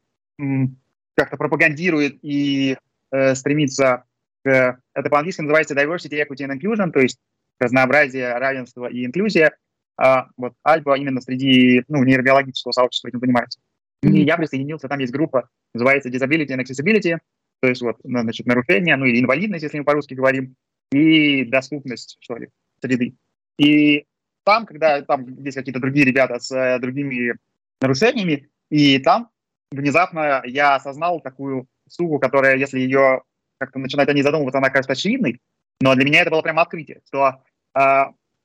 [1.15, 2.77] как-то пропагандирует и
[3.11, 4.03] э, стремится
[4.43, 4.79] к...
[4.93, 7.19] Это по-английски называется Diversity, Equity and Inclusion, то есть
[7.59, 9.57] разнообразие, равенство и инклюзия.
[9.97, 13.59] А, вот Альба именно среди ну, нейробиологического сообщества этим занимается.
[14.03, 17.17] И я присоединился, там есть группа, называется Disability and Accessibility,
[17.61, 20.55] то есть вот, значит, нарушение, ну или инвалидность, если мы по-русски говорим,
[20.91, 23.15] и доступность, что ли, среды.
[23.57, 24.05] И
[24.43, 27.35] там, когда там есть какие-то другие ребята с э, другими
[27.81, 29.29] нарушениями, и там
[29.71, 33.23] внезапно я осознал такую штуку, которая, если ее
[33.57, 35.41] как-то начинать о ней задумываться, она кажется очевидной,
[35.81, 37.41] но для меня это было прямо открытие, что
[37.75, 38.03] э,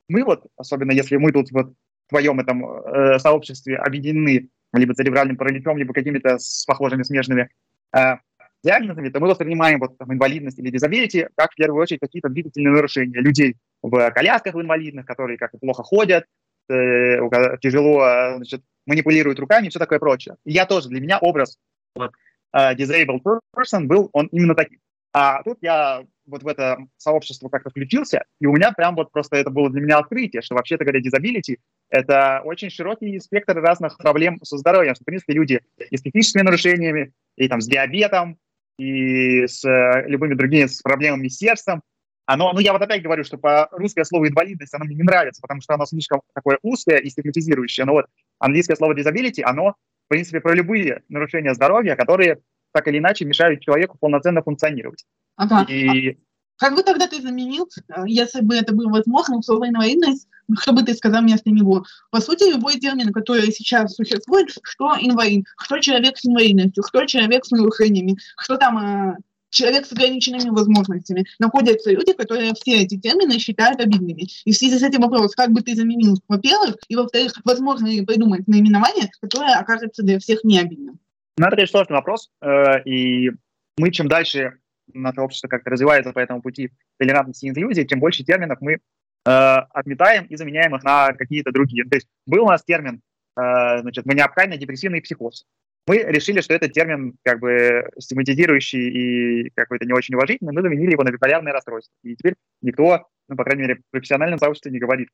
[0.09, 1.73] мы вот, особенно если мы тут вот
[2.07, 7.49] в твоем этом э, сообществе объединены либо церебральным параличом, либо какими-то с похожими смежными
[7.97, 8.17] э,
[8.63, 12.73] диагнозами, то мы воспринимаем вот там, инвалидность или дизабилити как в первую очередь какие-то двигательные
[12.73, 16.25] нарушения людей в колясках в инвалидных, которые как-то плохо ходят,
[16.69, 17.19] э,
[17.61, 20.37] тяжело значит, манипулируют руками и все такое прочее.
[20.45, 21.59] И я тоже, для меня образ
[21.95, 22.13] вот,
[22.57, 23.23] uh, disabled
[23.55, 24.81] person был он именно таким.
[25.13, 29.37] А тут я вот в это сообщество как-то включился, и у меня прям вот просто
[29.37, 31.57] это было для меня открытие, что вообще-то говоря, disability—
[31.91, 34.95] это очень широкий спектр разных проблем со здоровьем.
[34.95, 35.61] В принципе, люди
[35.91, 38.39] и с техническими нарушениями, и там с диабетом,
[38.79, 41.83] и с э, любыми другими с проблемами с сердцем.
[42.25, 45.43] Оно, ну, я вот опять говорю, что по русское слово инвалидность, оно мне не нравится,
[45.43, 47.85] потому что оно слишком такое узкое и стигматизирующее.
[47.85, 48.07] Но вот
[48.39, 49.75] английское слово disability, оно,
[50.07, 52.39] в принципе, про любые нарушения здоровья, которые
[52.73, 55.05] так или иначе мешают человеку полноценно функционировать.
[55.37, 55.65] Ага.
[55.71, 56.19] И...
[56.57, 60.29] Как бы тогда ты заменил, э, если бы это было возможно, слово инвалидность,
[60.61, 61.85] что бы ты сказал вместо него?
[62.11, 67.45] По сути, любой термин, который сейчас существует, что инвалид, кто человек с инвалидностью, кто человек
[67.45, 69.17] с нарушениями, кто там э,
[69.53, 71.27] человек с ограниченными возможностями.
[71.39, 74.27] Находятся люди, которые все эти термины считают обидными.
[74.45, 78.05] И в связи с этим вопрос, как бы ты заменил, во-первых, и во-вторых, возможно ли
[78.05, 80.99] придумать наименование, которое окажется для всех необидным?
[81.39, 83.31] Ну, это, конечно, сложный вопрос, э, и
[83.79, 84.59] мы чем дальше
[84.93, 88.79] наше общество как-то развивается по этому пути толерантности и инклюзии, тем больше терминов мы э,
[89.25, 91.85] отметаем и заменяем их на какие-то другие.
[91.85, 93.01] То есть был у нас термин,
[93.37, 95.47] э, значит, маниакальный депрессивный психоз.
[95.87, 100.93] Мы решили, что этот термин как бы стигматизирующий и какой-то не очень уважительный, мы заменили
[100.93, 101.93] его на биполярное расстройство.
[102.05, 105.09] И теперь никто, ну, по крайней мере, в профессиональном сообществе не говорит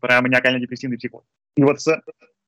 [0.00, 1.24] про маниакально-депрессивный психоз.
[1.56, 2.00] И вот с,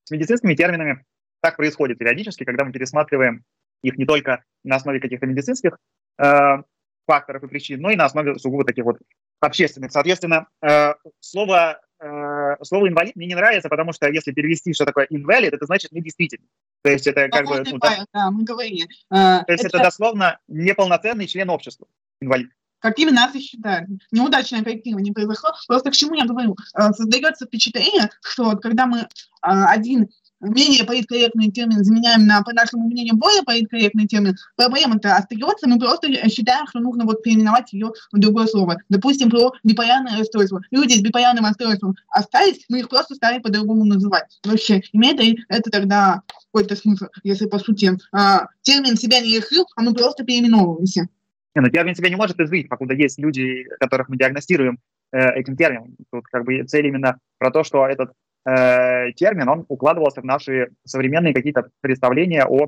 [0.05, 1.05] с медицинскими терминами
[1.41, 3.45] так происходит периодически, когда мы пересматриваем
[3.83, 5.79] их не только на основе каких-то медицинских
[6.19, 6.63] э,
[7.07, 8.99] факторов и причин, но и на основе сугубо таких вот
[9.41, 9.93] общественных.
[9.93, 15.07] Соответственно, э, слово, э, слово инвалид мне не нравится, потому что если перевести, что такое
[15.07, 16.49] invalid, это значит недействительный.
[16.83, 17.63] То есть это как бы...
[17.65, 18.89] Ну, да, да, мы говорили.
[19.11, 19.77] Э, то есть это...
[19.79, 21.87] это дословно неполноценный член общества,
[22.21, 22.51] инвалид.
[22.81, 23.89] Как именно нас и считают.
[24.13, 25.51] Неудачное корректирование произошло.
[25.67, 26.57] Просто к чему я говорю?
[26.75, 29.07] Э, создается впечатление, что когда мы э,
[29.43, 30.09] один
[30.41, 36.09] менее политкорректный термин заменяем на, по нашему мнению, более политкорректный термин, проблема-то остается, мы просто
[36.29, 38.77] считаем, что нужно вот переименовать ее в другое слово.
[38.89, 40.61] Допустим, про биполярное расстройство.
[40.71, 44.39] Люди с биполярным расстройством остались, мы их просто стали по-другому называть.
[44.45, 46.23] Вообще, имеет ли это тогда
[46.53, 51.09] какой-то смысл, если, по сути, а, термин себя не решил, а мы просто переименовываемся?
[51.55, 54.79] Не, ну термин себя не может изжить, покуда есть люди, которых мы диагностируем
[55.13, 55.97] э, этим термином.
[56.13, 58.13] Тут как бы цель именно про то, что этот
[58.49, 62.67] э, термин, он укладывался в наши современные какие-то представления о,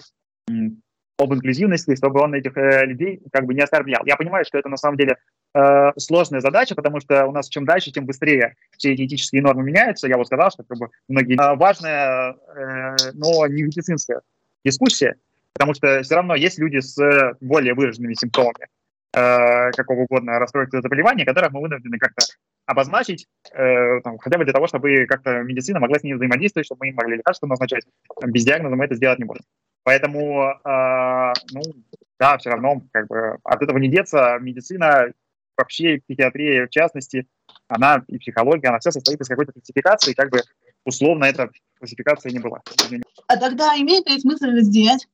[1.18, 4.03] об инклюзивности, чтобы он этих э, людей как бы не оскорблял.
[4.07, 5.16] Я понимаю, что это на самом деле
[5.55, 9.62] э, сложная задача, потому что у нас чем дальше, тем быстрее все эти этические нормы
[9.62, 10.09] меняются.
[10.09, 11.41] Я вот сказал, что как бы, многие...
[11.41, 14.20] Э, важная, э, но не медицинская
[14.64, 15.16] дискуссия,
[15.55, 16.97] потому что все равно есть люди с
[17.41, 18.68] более выраженными симптомами
[19.14, 22.24] э, какого угодно расстройства заболевания, которых мы вынуждены как-то
[22.70, 26.80] обозначить, э, там, хотя бы для того, чтобы как-то медицина могла с ними взаимодействовать, чтобы
[26.80, 27.84] мы им могли лекарства назначать.
[28.24, 29.44] Без диагноза мы это сделать не можем.
[29.82, 31.62] Поэтому, э, ну,
[32.18, 34.38] да, все равно как бы от этого не деться.
[34.40, 35.12] Медицина,
[35.56, 37.26] вообще психиатрия в частности,
[37.66, 40.38] она и психология, она вся состоит из какой-то классификации, как бы
[40.84, 41.50] условно эта
[41.81, 42.61] классификация не была.
[43.26, 45.07] А тогда имеет ли смысл разделять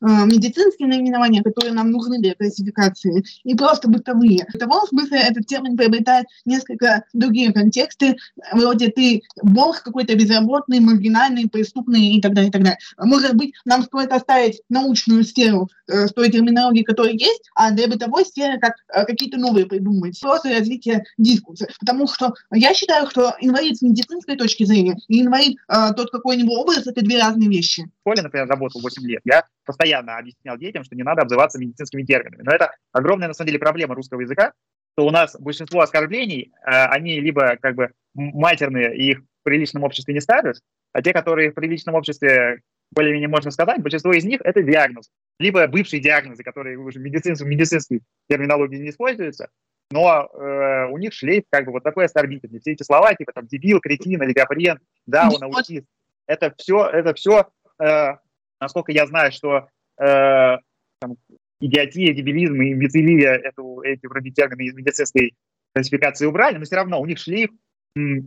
[0.00, 4.46] э, медицинские наименования, которые нам нужны для классификации, и просто бытовые?
[4.52, 8.16] В того смысле этот термин приобретает несколько другие контексты,
[8.52, 12.78] вроде ты бог какой-то безработный, маргинальный, преступный и так далее, и так далее.
[12.98, 17.88] Может быть, нам стоит оставить научную сферу э, с той терминологией, которая есть, а для
[17.88, 20.18] бытовой сферы как, э, какие-то новые придумать.
[20.20, 21.66] Просто развитие дискурса.
[21.80, 26.56] Потому что я считаю, что инвалид с медицинской точки зрения и инвалид э, тот, какой-нибудь
[26.56, 27.82] образ, это две разные вещи.
[27.82, 29.22] В школе, например, работал 8 лет.
[29.24, 32.42] Я постоянно объяснял детям, что не надо обзываться медицинскими терминами.
[32.42, 34.52] Но это огромная, на самом деле, проблема русского языка,
[34.94, 39.82] что у нас большинство оскорблений, э, они либо как бы матерные, и их в приличном
[39.82, 40.60] обществе не ставят,
[40.92, 42.60] а те, которые в приличном обществе
[42.92, 45.10] более-менее можно сказать, большинство из них– это диагноз.
[45.38, 49.48] Либо бывшие диагнозы, которые уже в медицинской, медицинской терминологии не используются,
[49.90, 52.60] но э, у них шлейф как бы вот такой оскорбительный.
[52.60, 55.86] Все эти слова, типа там дебил, кретин, олигофрен, да, он аутист,
[56.26, 57.48] это все, это все,
[57.82, 58.16] э,
[58.60, 59.68] насколько я знаю, что
[59.98, 60.56] э,
[61.00, 61.16] там,
[61.60, 65.34] идиотия, дебилизм и имбецилия эту, эти вроде термины из медицинской
[65.74, 67.50] классификации убрали, но все равно у них шлейф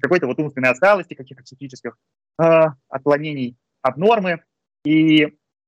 [0.01, 1.97] какой-то вот умственной отсталости, каких-то психических
[2.41, 4.41] э, отклонений от нормы.
[4.85, 5.25] И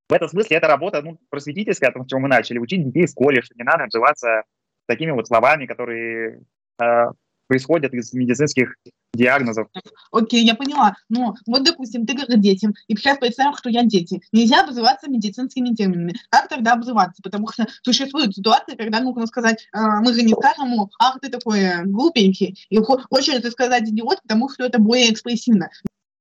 [0.08, 3.06] в этом смысле это работа ну, просветительская, о том, с чего мы начали, учить детей
[3.06, 4.44] в школе, что не надо называться
[4.86, 6.42] такими вот словами, которые
[6.82, 7.04] э,
[7.50, 8.76] происходят из медицинских
[9.12, 9.66] диагнозов.
[10.12, 10.94] Окей, я поняла.
[11.08, 14.22] Но вот, допустим, ты говоришь детям, и сейчас представим, что я дети.
[14.30, 16.14] Нельзя обзываться медицинскими терминами.
[16.30, 17.20] Как тогда обзываться?
[17.24, 21.84] Потому что существует ситуация, когда нужно сказать, э, мы же не скажем ах, ты такой
[21.86, 22.56] глупенький.
[22.68, 25.70] И хочется сказать идиот, потому что это более экспрессивно.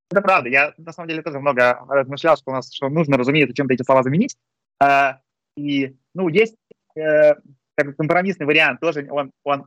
[0.09, 0.49] Это правда.
[0.49, 3.83] Я, на самом деле, тоже много размышлял, что у нас что нужно, разумеется, чем-то эти
[3.83, 4.35] слова заменить.
[4.81, 5.19] А,
[5.55, 6.55] и, ну, есть
[6.95, 7.35] э,
[7.75, 9.65] как компромиссный вариант, тоже он, он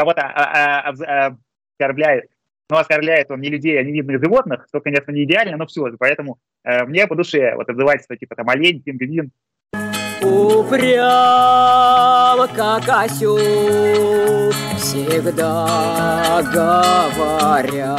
[0.00, 1.36] кого-то а, а, а,
[1.74, 2.24] оскорбляет.
[2.70, 5.90] Но оскорбляет он не людей, а невидных животных, что, конечно, не идеально, но все.
[5.98, 9.30] Поэтому э, мне по душе вот обзывательство типа там олень, пингвин.
[10.22, 10.78] Упрям,
[12.54, 17.96] как осел, всегда говоря.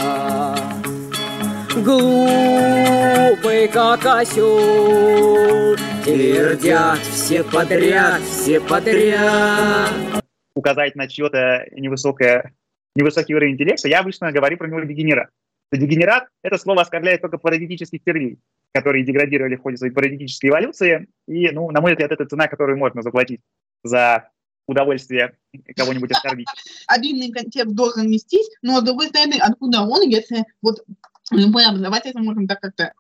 [1.75, 10.20] Глупый, как осел, твердят все подряд, все подряд
[10.55, 12.53] указать на чье-то невысокое,
[12.95, 15.29] невысокий уровень интеллекта, я обычно говорю про него дегенерат.
[15.71, 18.39] Дегенерат– это слово оскорбляет только парадигмических червей,
[18.73, 21.07] которые деградировали в ходе своей парадигмической эволюции.
[21.27, 23.39] И, ну, на мой взгляд, это цена, которую можно заплатить
[23.83, 24.29] за
[24.67, 25.37] удовольствие
[25.75, 26.47] кого-нибудь оскорбить.
[26.87, 30.83] Обидный контекст должен нестись, но, с другой стороны, откуда он, если вот
[31.31, 32.93] любое образовательство можно так как-то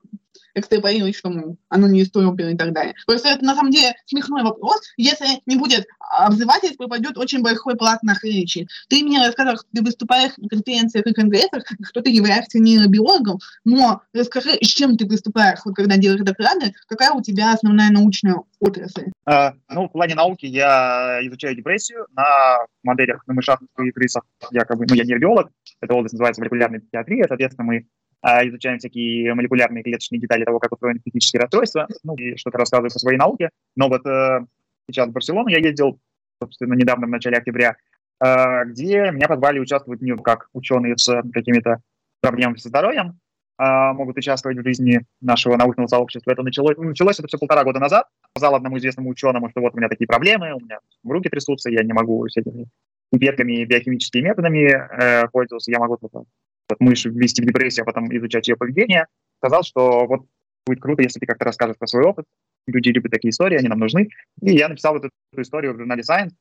[1.23, 2.93] ну, оно не оперы и так далее.
[3.05, 4.81] Просто это на самом деле смешной вопрос.
[4.97, 8.67] Если не будет обзывательств, попадет очень большой плат на речи.
[8.89, 14.01] Ты мне рассказал, что ты выступаешь на конференциях и конгрессах, что ты являешься нейробиологом, но
[14.13, 19.11] расскажи, с чем ты выступаешь, вот когда делаешь доклады, какая у тебя основная научная отрасль?
[19.25, 24.23] А, ну, в плане науки я изучаю депрессию на моделях на мышах и крысах.
[24.51, 25.49] Якобы, ну, я нейробиолог,
[25.81, 27.87] эта область называется молекулярная психиатрия, соответственно, мы
[28.23, 32.99] изучаем всякие молекулярные клеточные детали того, как устроены психические расстройства, ну, и что-то рассказываю по
[32.99, 33.49] своей науке.
[33.75, 34.45] Но вот э,
[34.89, 35.99] сейчас в Барселону я ездил,
[36.41, 37.75] собственно, недавно, в начале октября,
[38.23, 41.81] э, где меня позвали участвовать не как ученые с какими-то
[42.21, 43.19] проблемами со здоровьем,
[43.59, 46.31] э, могут участвовать в жизни нашего научного сообщества.
[46.31, 48.05] Это началось, ну, началось это все полтора года назад.
[48.35, 51.83] Сказал одному известному ученому, что вот у меня такие проблемы, у меня руки трясутся, я
[51.83, 52.67] не могу с этими
[53.11, 56.23] пипетками биохимическими методами э, пользоваться, я могу только
[56.71, 59.07] вот мышь ввести в депрессию, а потом изучать ее поведение,
[59.37, 60.25] сказал, что вот
[60.65, 62.25] будет круто, если ты как-то расскажешь про свой опыт.
[62.67, 64.09] Люди любят такие истории, они нам нужны.
[64.41, 66.31] И я написал эту, эту историю в журнале Science.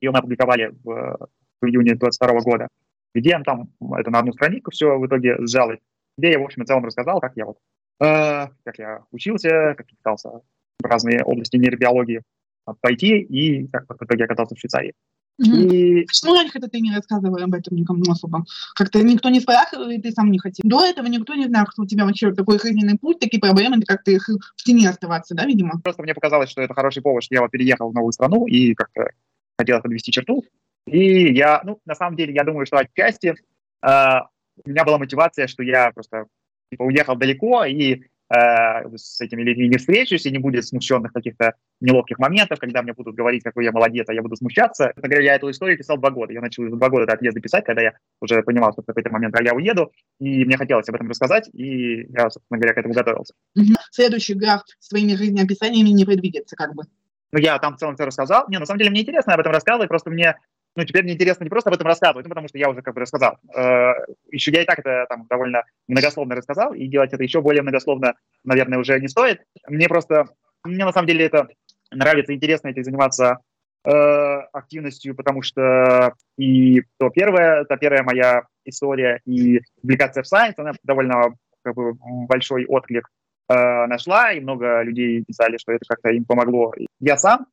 [0.00, 1.28] Ее мы опубликовали в,
[1.60, 2.68] в июне 22 года.
[3.14, 5.70] Где я там, это на одну страницу все в итоге сжал,
[6.18, 7.58] где я, в общем и целом, рассказал, как я вот,
[8.00, 10.30] э, как я учился, как я пытался
[10.80, 12.22] в разные области нейробиологии
[12.80, 14.94] пойти, и как в итоге оказался в Швейцарии.
[15.38, 16.04] И...
[16.06, 18.44] Почему раньше это ты не рассказывал об этом никому особо?
[18.74, 20.62] Как-то никто не спрашивал, и ты сам не хотел.
[20.68, 24.04] До этого никто не знал, что у тебя вообще такой жизненный путь, такие проблемы, как
[24.04, 25.80] ты их в тени оставаться, да, видимо?
[25.82, 28.74] Просто мне показалось, что это хороший повод, что я вот переехал в новую страну и
[28.74, 29.10] как-то
[29.58, 30.44] хотел подвести черту.
[30.86, 33.34] И я, ну, на самом деле, я думаю, что отчасти
[33.82, 34.18] э,
[34.64, 36.26] у меня была мотивация, что я просто
[36.70, 42.18] типа, уехал далеко, и с этими людьми не встречусь, и не будет смущенных каких-то неловких
[42.18, 44.92] моментов, когда мне будут говорить, какой я молодец, а я буду смущаться.
[44.96, 46.32] Например, я эту историю писал два года.
[46.32, 49.38] Я начал два года до отъезда писать, когда я уже понимал, что в какой-то момент
[49.40, 53.34] я уеду, и мне хотелось об этом рассказать, и я, собственно говоря, к этому готовился.
[53.90, 56.84] Следующий граф с твоими жизнеописаниями не предвидится, как бы.
[57.32, 58.46] Ну, я там в целом все рассказал.
[58.48, 60.36] Не, на самом деле мне интересно об этом рассказывать, просто мне
[60.76, 62.94] ну, теперь мне интересно не просто об этом рассказывать, ну, потому что я уже как
[62.94, 63.38] бы рассказал.
[63.54, 63.92] Э,
[64.30, 68.14] еще я и так это там довольно многословно рассказал, и делать это еще более многословно,
[68.42, 69.42] наверное, уже не стоит.
[69.68, 70.26] Мне просто,
[70.64, 71.48] мне на самом деле это
[71.92, 73.38] нравится, интересно этим заниматься
[73.84, 73.90] э,
[74.52, 80.72] активностью, потому что и то первое, это первая моя история, и публикация в Science, она
[80.82, 81.94] довольно как бы,
[82.26, 83.08] большой отклик
[83.48, 86.74] э, нашла, и много людей писали, что это как-то им помогло.
[86.98, 87.46] Я сам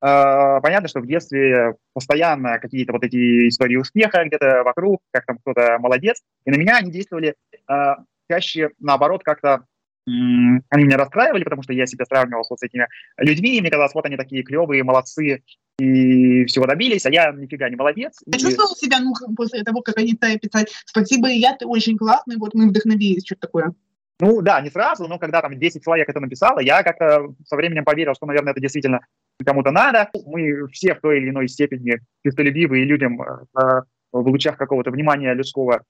[0.00, 5.78] понятно, что в детстве постоянно какие-то вот эти истории успеха где-то вокруг, как там кто-то
[5.80, 7.34] молодец, и на меня они действовали
[7.70, 7.96] uh,
[8.30, 9.64] чаще наоборот как-то
[10.06, 12.86] они меня расстраивали, потому что я себя сравнивал вот с этими
[13.18, 15.42] людьми, и мне казалось, вот они такие клевые, молодцы,
[15.78, 18.20] и всего добились, а я нифига не молодец.
[18.26, 18.40] Я и...
[18.40, 22.54] чувствовал себя, ну, после того, как они стали писать «Спасибо, я, ты очень классный, вот
[22.54, 23.74] мы вдохновились», что-то такое.
[24.20, 27.84] Ну да, не сразу, но когда там 10 человек это написало, я как-то со временем
[27.84, 29.00] поверил, что, наверное, это действительно
[29.44, 30.10] кому-то надо.
[30.26, 33.82] Мы все в той или иной степени чистолюбивые людям э,
[34.12, 35.82] в лучах какого-то внимания людского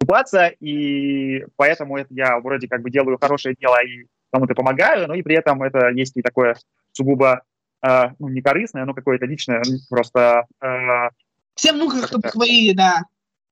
[0.00, 5.14] купаться, и поэтому это я вроде как бы делаю хорошее дело и кому-то помогаю, но
[5.14, 6.56] и при этом это есть и такое
[6.92, 7.42] сугубо
[7.86, 10.46] э, ну, не корыстное, но какое-то личное, просто...
[10.62, 11.10] Э,
[11.54, 13.02] Всем нужно, чтобы свои, да,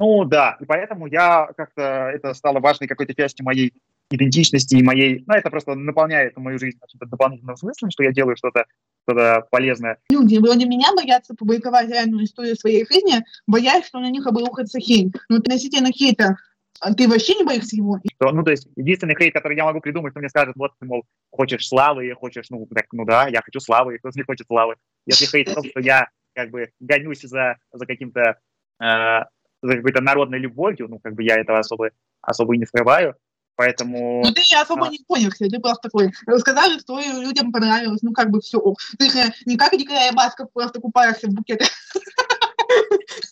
[0.03, 3.73] ну да, и поэтому я как-то, это стало важной какой-то частью моей
[4.11, 8.65] идентичности и моей, ну это просто наполняет мою жизнь дополнительным смыслом, что я делаю что-то
[9.07, 9.99] что-то полезное.
[10.11, 15.15] Люди вроде меня боятся публиковать реальную историю своей жизни, боясь, что на них обрушится хейт.
[15.29, 16.37] Но относительно хейта
[16.83, 18.01] а ты вообще не боишься его?
[18.17, 20.87] Что, ну, то есть, единственный хейт, который я могу придумать, что мне скажет, вот, ты,
[20.87, 24.75] мол, хочешь славы, хочешь, ну, так, ну да, я хочу славы, кто не хочет славы.
[25.07, 28.37] Если хейт в том, что я, как бы, гонюсь за, за каким-то
[28.83, 29.21] э,
[29.63, 31.91] за какой-то народной любовью, ну, как бы я этого особо,
[32.21, 33.15] особо и не скрываю,
[33.57, 34.23] поэтому...
[34.25, 34.91] Ну, ты особо а...
[34.91, 38.61] не понял, ты просто такой, рассказали, что людям понравилось, ну, как бы все,
[38.99, 41.67] ты же не как Николай Басков просто купаешься в букете.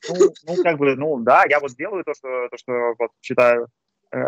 [0.09, 0.17] Ну,
[0.47, 3.69] ну, как бы, ну, да, я вот делаю то, что, то, что вот считаю,
[4.13, 4.19] э,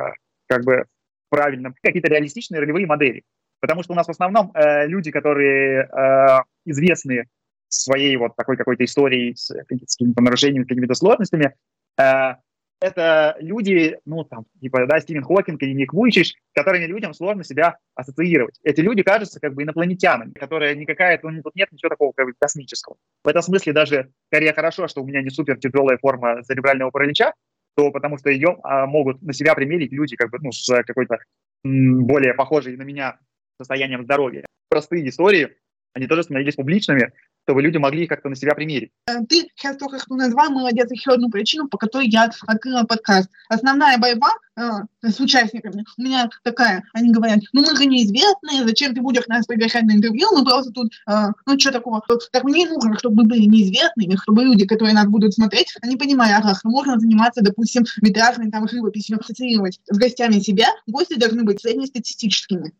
[0.47, 0.84] как бы,
[1.28, 3.22] правильно, какие-то реалистичные ролевые модели.
[3.61, 7.28] Потому что у нас в основном э, люди, которые э, известны
[7.68, 11.55] своей вот такой какой-то историей с, с какими-то нарушениями, какими-то сложностями,
[11.99, 12.36] Э,
[12.83, 17.78] это люди, ну, там, типа, да, Стивен Хокинг или Ник Вуйчич, которыми людям сложно себя
[17.95, 18.59] ассоциировать.
[18.64, 22.33] Эти люди кажутся как бы инопланетянами, которые никакая, ну, тут нет ничего такого как бы
[22.37, 22.97] космического.
[23.24, 27.35] В этом смысле даже скорее хорошо, что у меня не супер тяжелая форма церебрального паралича,
[27.76, 31.18] то потому что ее а, могут на себя примерить люди как бы, ну, с какой-то
[31.62, 33.18] более похожей на меня
[33.59, 34.45] состоянием здоровья.
[34.68, 35.57] Простые истории,
[35.95, 37.12] они тоже становились публичными,
[37.45, 38.90] чтобы люди могли как-то на себя примерить.
[39.07, 43.30] Э, ты сейчас только что назвал, молодец, еще одну причину, по которой я открыла подкаст.
[43.49, 44.70] Основная борьба э,
[45.03, 49.47] с участниками у меня такая, они говорят, ну мы же неизвестные, зачем ты будешь нас
[49.47, 53.28] приглашать на интервью, мы просто тут, э, ну что такого, так мне нужно, чтобы мы
[53.28, 57.84] были неизвестными, чтобы люди, которые нас будут смотреть, они понимали, ага, что можно заниматься, допустим,
[58.01, 62.72] витражной там живописью, ассоциировать с гостями себя, гости должны быть среднестатистическими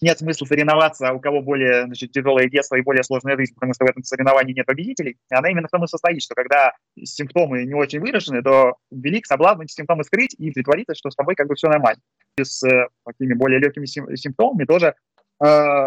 [0.00, 3.84] нет смысла соревноваться, у кого более значит, тяжелое детство и более сложная жизнь, потому что
[3.84, 5.16] в этом соревновании нет победителей.
[5.30, 6.72] И она именно в том и состоит, что когда
[7.02, 11.34] симптомы не очень выражены, то велик соблазн эти симптомы скрыть и притвориться, что с тобой
[11.34, 12.00] как бы все нормально.
[12.38, 14.94] И с э, такими более легкими сим- симптомами тоже э,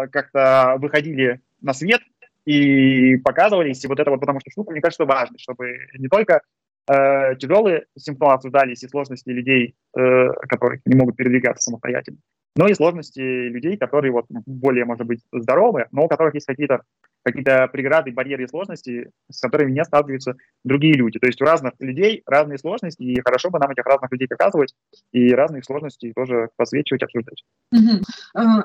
[0.08, 2.00] как-то выходили на свет
[2.44, 3.84] и показывались.
[3.84, 6.40] И вот это вот, потому что штука, мне кажется, важно, чтобы не только
[6.88, 12.18] э, тяжелые симптомы обсуждались и сложности людей, э, которые не могут передвигаться самостоятельно,
[12.58, 16.46] но и сложности людей, которые вот ну, более, может быть, здоровы, но у которых есть
[16.46, 16.82] какие-то
[17.22, 20.34] какие-то преграды, барьеры и сложности, с которыми не сталкиваются
[20.64, 21.18] другие люди.
[21.18, 24.74] То есть у разных людей разные сложности, и хорошо бы нам этих разных людей показывать
[25.12, 27.44] и разные сложности тоже подсвечивать, обсуждать.
[27.72, 28.04] Угу.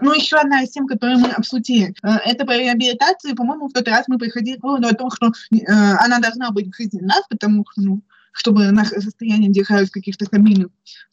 [0.01, 3.35] Ну, еще одна из тем, которую мы обсудили, э, это по реабилитации.
[3.35, 6.67] По-моему, в тот раз мы приходили к выводу о том, что э, она должна быть
[6.67, 8.01] в жизни нас, потому что ну,
[8.33, 10.67] чтобы наше состояние держалось в каких-то стабильных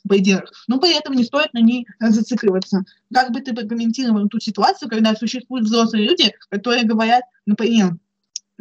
[0.08, 0.50] пределах.
[0.66, 2.84] Но при этом не стоит на ней зацикливаться.
[3.12, 7.96] Как бы ты прокомментировал ту ситуацию, когда существуют взрослые люди, которые говорят, например,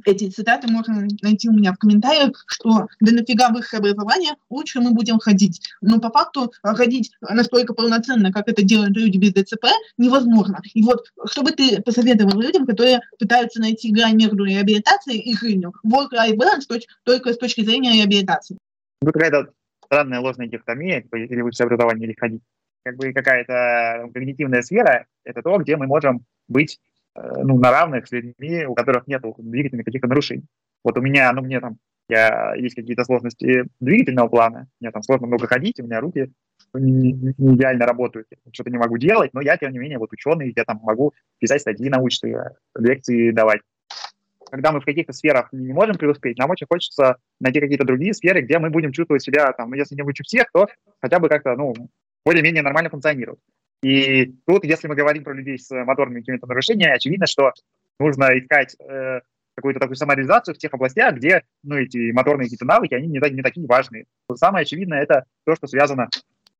[0.05, 4.79] эти цитаты можно найти у меня в комментариях, что да нафига в их образование, лучше
[4.79, 5.61] мы будем ходить.
[5.81, 9.65] Но по факту ходить настолько полноценно, как это делают люди без ДЦП,
[9.97, 10.61] невозможно.
[10.73, 15.73] И вот, что бы ты посоветовал людям, которые пытаются найти грань между реабилитацией и жизнью,
[15.85, 18.57] work-life balance только с точки зрения реабилитации?
[19.01, 19.51] Ну, какая-то
[19.85, 22.41] странная ложная дихотомия, типа, или высшее образование, или ходить.
[22.83, 26.79] Как бы какая-то когнитивная сфера— это то, где мы можем быть
[27.43, 30.45] ну, на равных с людьми, у которых нет двигательных каких-то нарушений.
[30.83, 31.77] Вот у меня, ну, мне там,
[32.09, 36.31] я, есть какие-то сложности двигательного плана, мне там сложно много ходить, у меня руки
[36.73, 40.63] не идеально работают, что-то не могу делать, но я, тем не менее, вот ученый, я
[40.65, 43.61] там могу писать статьи научные, лекции давать.
[44.51, 48.41] Когда мы в каких-то сферах не можем преуспеть, нам очень хочется найти какие-то другие сферы,
[48.41, 50.67] где мы будем чувствовать себя, там, ну, если не лучше всех, то
[51.01, 51.73] хотя бы как-то, ну,
[52.25, 53.39] более-менее нормально функционировать.
[53.81, 57.53] И тут, если мы говорим про людей с моторными какими-то нарушениями, очевидно, что
[57.99, 59.21] нужно искать э,
[59.55, 63.41] какую-то такую самореализацию в тех областях, где ну, эти моторные какие-то навыки, они не, не
[63.41, 64.05] такие важные.
[64.35, 66.09] Самое очевидное– это то, что связано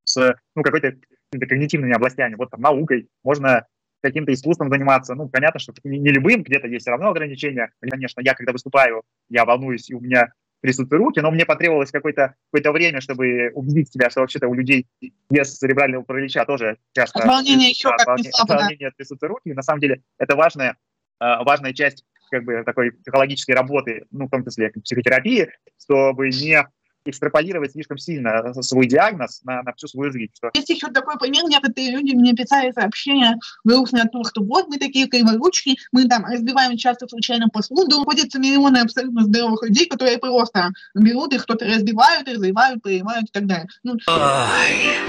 [0.03, 0.95] с ну, какой-то
[1.31, 3.65] когнитивными областями, вот там наукой, можно
[4.01, 5.13] каким-то искусством заниматься.
[5.15, 7.71] Ну, понятно, что не, не любым, где-то есть все равно ограничения.
[7.81, 12.35] Конечно, я когда выступаю, я волнуюсь, и у меня присутствуют руки, но мне потребовалось какое-то
[12.51, 14.87] какое время, чтобы убедить себя, что вообще-то у людей
[15.29, 17.19] без церебрального паралича тоже часто...
[17.19, 18.91] От волнения еще как не слабо, От волнения
[19.27, 19.53] руки.
[19.53, 20.77] На самом деле это важная,
[21.21, 25.49] э, важная часть как бы такой психологической работы, ну, в том числе психотерапии,
[25.81, 26.67] чтобы не
[27.09, 30.31] экстраполировать слишком сильно свой диагноз на, на всю свою жизнь.
[30.35, 30.49] Что...
[30.53, 34.77] Есть еще такой пример, некоторые люди мне писали сообщения грустные о том, что вот мы
[34.77, 40.71] такие криворучки, мы там разбиваем часто случайно посуду, ходятся миллионы абсолютно здоровых людей, которые просто
[40.95, 43.67] берут их, кто-то разбивают, разливают, проливают и так далее.
[43.83, 43.99] Ну, Ой,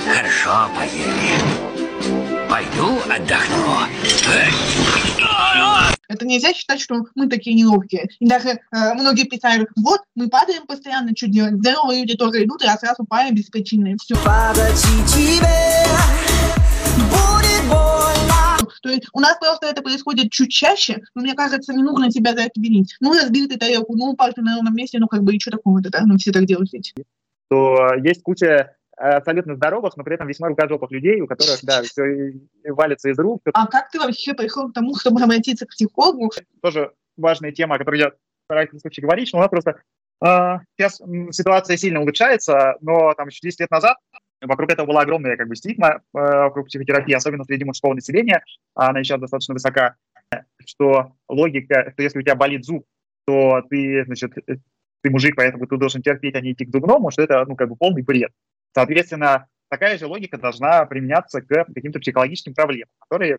[0.05, 2.30] хорошо поели.
[2.48, 3.86] Пойду отдохну.
[6.11, 8.09] Это нельзя считать, что мы такие неловкие.
[8.19, 8.59] И даже э,
[8.95, 11.55] многие писали, вот, мы падаем постоянно, что делать?
[11.55, 14.17] Здоровые люди тоже идут, и раз раз упали без причины, и все.
[18.83, 22.33] То есть у нас просто это происходит чуть чаще, но мне кажется, не нужно себя
[22.35, 22.97] за это винить.
[22.99, 25.53] Ну, разбил ты тарелку, ну, упал ты на ровном месте, ну, как бы, и что
[25.53, 26.03] такого-то, да?
[26.07, 26.93] Ну, все так делают ведь.
[27.51, 32.34] То есть куча абсолютно здоровых, но при этом весьма рукожопых людей, у которых, да, все
[32.64, 33.42] валится из рук.
[33.53, 36.30] А как ты вообще пришел к тому, чтобы обратиться к психологу?
[36.62, 38.12] Тоже важная тема, о которой я
[38.44, 39.80] стараюсь случае говорить, но у нас просто
[40.24, 43.96] э, сейчас ситуация сильно улучшается, но там еще 10 лет назад
[44.42, 48.42] вокруг этого была огромная как бы стигма э, вокруг психотерапии, особенно среди мужского населения,
[48.74, 49.96] а она еще достаточно высока,
[50.64, 52.84] что логика, что если у тебя болит зуб,
[53.26, 54.32] то ты, значит,
[55.03, 57.68] ты мужик, поэтому ты должен терпеть, а не идти к зубному, что это, ну, как
[57.68, 58.32] бы полный бред.
[58.73, 63.39] Соответственно, такая же логика должна применяться к каким-то психологическим проблемам, которые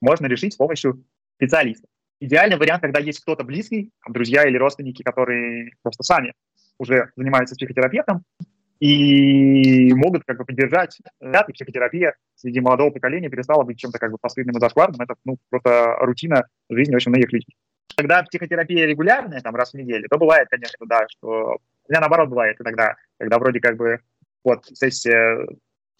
[0.00, 1.04] можно решить с помощью
[1.36, 1.88] специалистов.
[2.20, 6.32] Идеальный вариант, когда есть кто-то близкий, друзья или родственники, которые просто сами
[6.78, 8.24] уже занимаются психотерапевтом
[8.80, 14.12] и могут как бы поддержать ряд, и психотерапия среди молодого поколения перестала быть чем-то как
[14.12, 15.00] бы последним и зашкварным.
[15.00, 17.56] Это ну, просто рутина жизни очень многих людей.
[17.96, 21.58] Когда психотерапия регулярная, там раз в неделю, то бывает, конечно, да, что
[21.88, 24.00] у меня наоборот бывает иногда, когда вроде как бы
[24.46, 25.46] вот сессия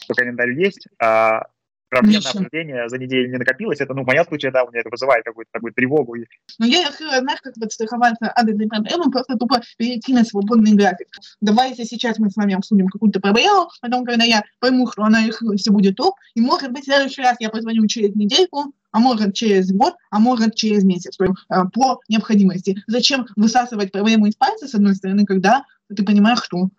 [0.07, 1.43] по календарю есть, а
[1.89, 3.79] проблем на обсуждение за неделю не накопилось.
[3.79, 6.15] Это, ну, в моем случае, да, у меня это вызывает какую-то такую тревогу.
[6.59, 11.07] Ну, я решила, знаешь, как подстраховаться от этой проблемы, просто тупо перейти на свободный график.
[11.39, 15.25] Давай, если сейчас мы с вами обсудим какую-то проблему, потом, когда я пойму, что она
[15.25, 18.99] решилась, все будет топ, и, может быть, в следующий раз я позвоню через недельку, а
[18.99, 22.83] может через год, а может через месяц, по необходимости.
[22.87, 25.63] Зачем высасывать проблему из пальца, с одной стороны, когда
[25.95, 26.69] ты понимаешь, что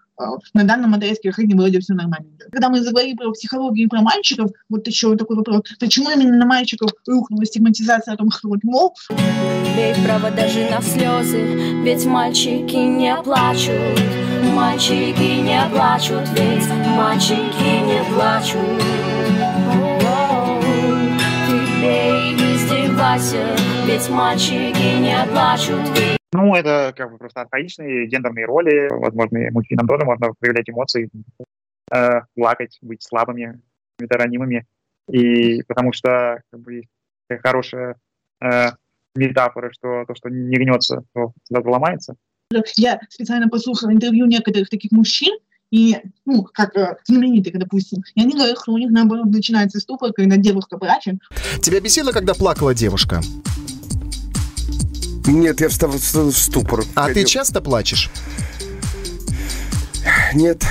[0.54, 2.26] на данном отрезке жизни вроде все нормально.
[2.50, 6.46] Когда мы заговорили про психологию и про мальчиков, вот еще такой вопрос, почему именно на
[6.46, 8.94] мальчиков рухнула стигматизация о том, что вот мол...
[9.10, 14.00] Имеет право даже на слезы, ведь мальчики не плачут,
[14.54, 18.82] мальчики не плачут, ведь мальчики не плачут.
[21.46, 23.56] Ты бей, издевайся,
[23.86, 28.88] ведь мальчики не плачут, ведь ну, это как бы просто архаичные гендерные роли.
[28.90, 31.10] Возможно, мужчинам тоже можно проявлять эмоции,
[31.94, 33.60] э, плакать, быть слабыми,
[33.98, 34.66] ранимыми.
[35.10, 36.82] И потому что как бы,
[37.42, 37.96] хорошая
[38.42, 38.70] э,
[39.14, 42.16] метафора, что то, что не гнется, то сразу ломается.
[42.76, 45.38] Я специально послушала интервью некоторых таких мужчин,
[45.70, 50.12] и, ну, как э, знаменитых, допустим, и они говорят, что у них, наоборот, начинается ступор,
[50.14, 51.16] когда девушка плачет.
[51.62, 53.20] Тебя бесило, когда плакала девушка?
[55.28, 56.80] Нет, я встал в ступор.
[56.94, 57.22] А ходил.
[57.22, 58.10] ты часто плачешь?
[60.34, 60.64] Нет.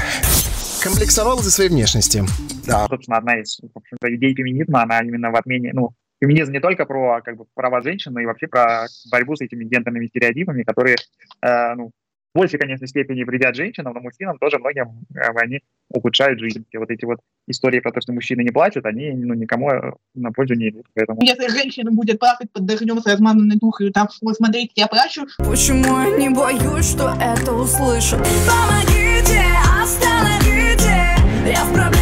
[0.84, 2.24] Комплексовал за своей внешности?
[2.66, 2.88] Да.
[2.90, 3.60] Собственно, одна из
[4.02, 8.14] идей феминизма, она именно в отмене, ну, феминизм не только про как бы, права женщин,
[8.14, 10.98] но и вообще про борьбу с этими гендерными стереотипами, которые
[11.42, 11.92] э, ну,
[12.34, 16.66] в большей, конечно, степени вредят женщинам, но мужчинам тоже многим э, они ухудшают жизнь.
[16.72, 19.94] И вот эти вот истории про то, что мужчины не плачут, они ну, никому э,
[20.14, 20.86] на пользу не идут.
[20.94, 21.20] Поэтому...
[21.22, 25.26] Если женщина будет плакать под дождем с размазанной духой, там, вот смотрите, я плачу.
[25.38, 28.20] Почему я не боюсь, что это услышат?
[28.48, 29.42] Помогите,
[29.82, 31.16] остановите,
[31.48, 31.97] я с проблемами,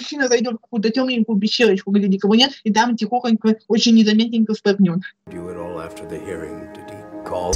[0.00, 4.54] Мужчина зайдет в какую-то темненькую пещерочку, где никого нет, и там тихохонько, очень незаметненько
[7.22, 7.52] call?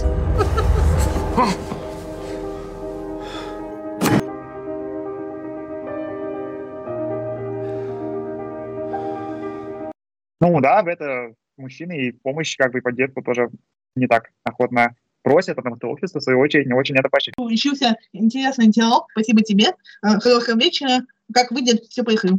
[10.42, 13.48] Ну да, в это мужчины и помощь, как бы поддержку тоже
[13.96, 17.34] не так охотно просят, потому что общество, в свою очередь, не очень это поощряет.
[17.34, 19.08] Получился интересный диалог.
[19.10, 19.68] Спасибо тебе.
[20.04, 21.00] Э, Хорошего вечера.
[21.32, 22.34] Как выйдет, все поехали.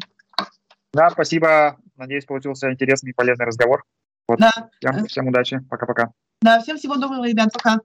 [0.93, 1.77] Да, спасибо.
[1.97, 3.83] Надеюсь, получился интересный и полезный разговор.
[4.27, 4.39] Вот.
[4.39, 4.69] Да.
[4.79, 5.59] Всем, всем удачи.
[5.69, 6.11] Пока-пока.
[6.41, 7.49] Да, всем всего доброго, ребят.
[7.51, 7.79] Пока.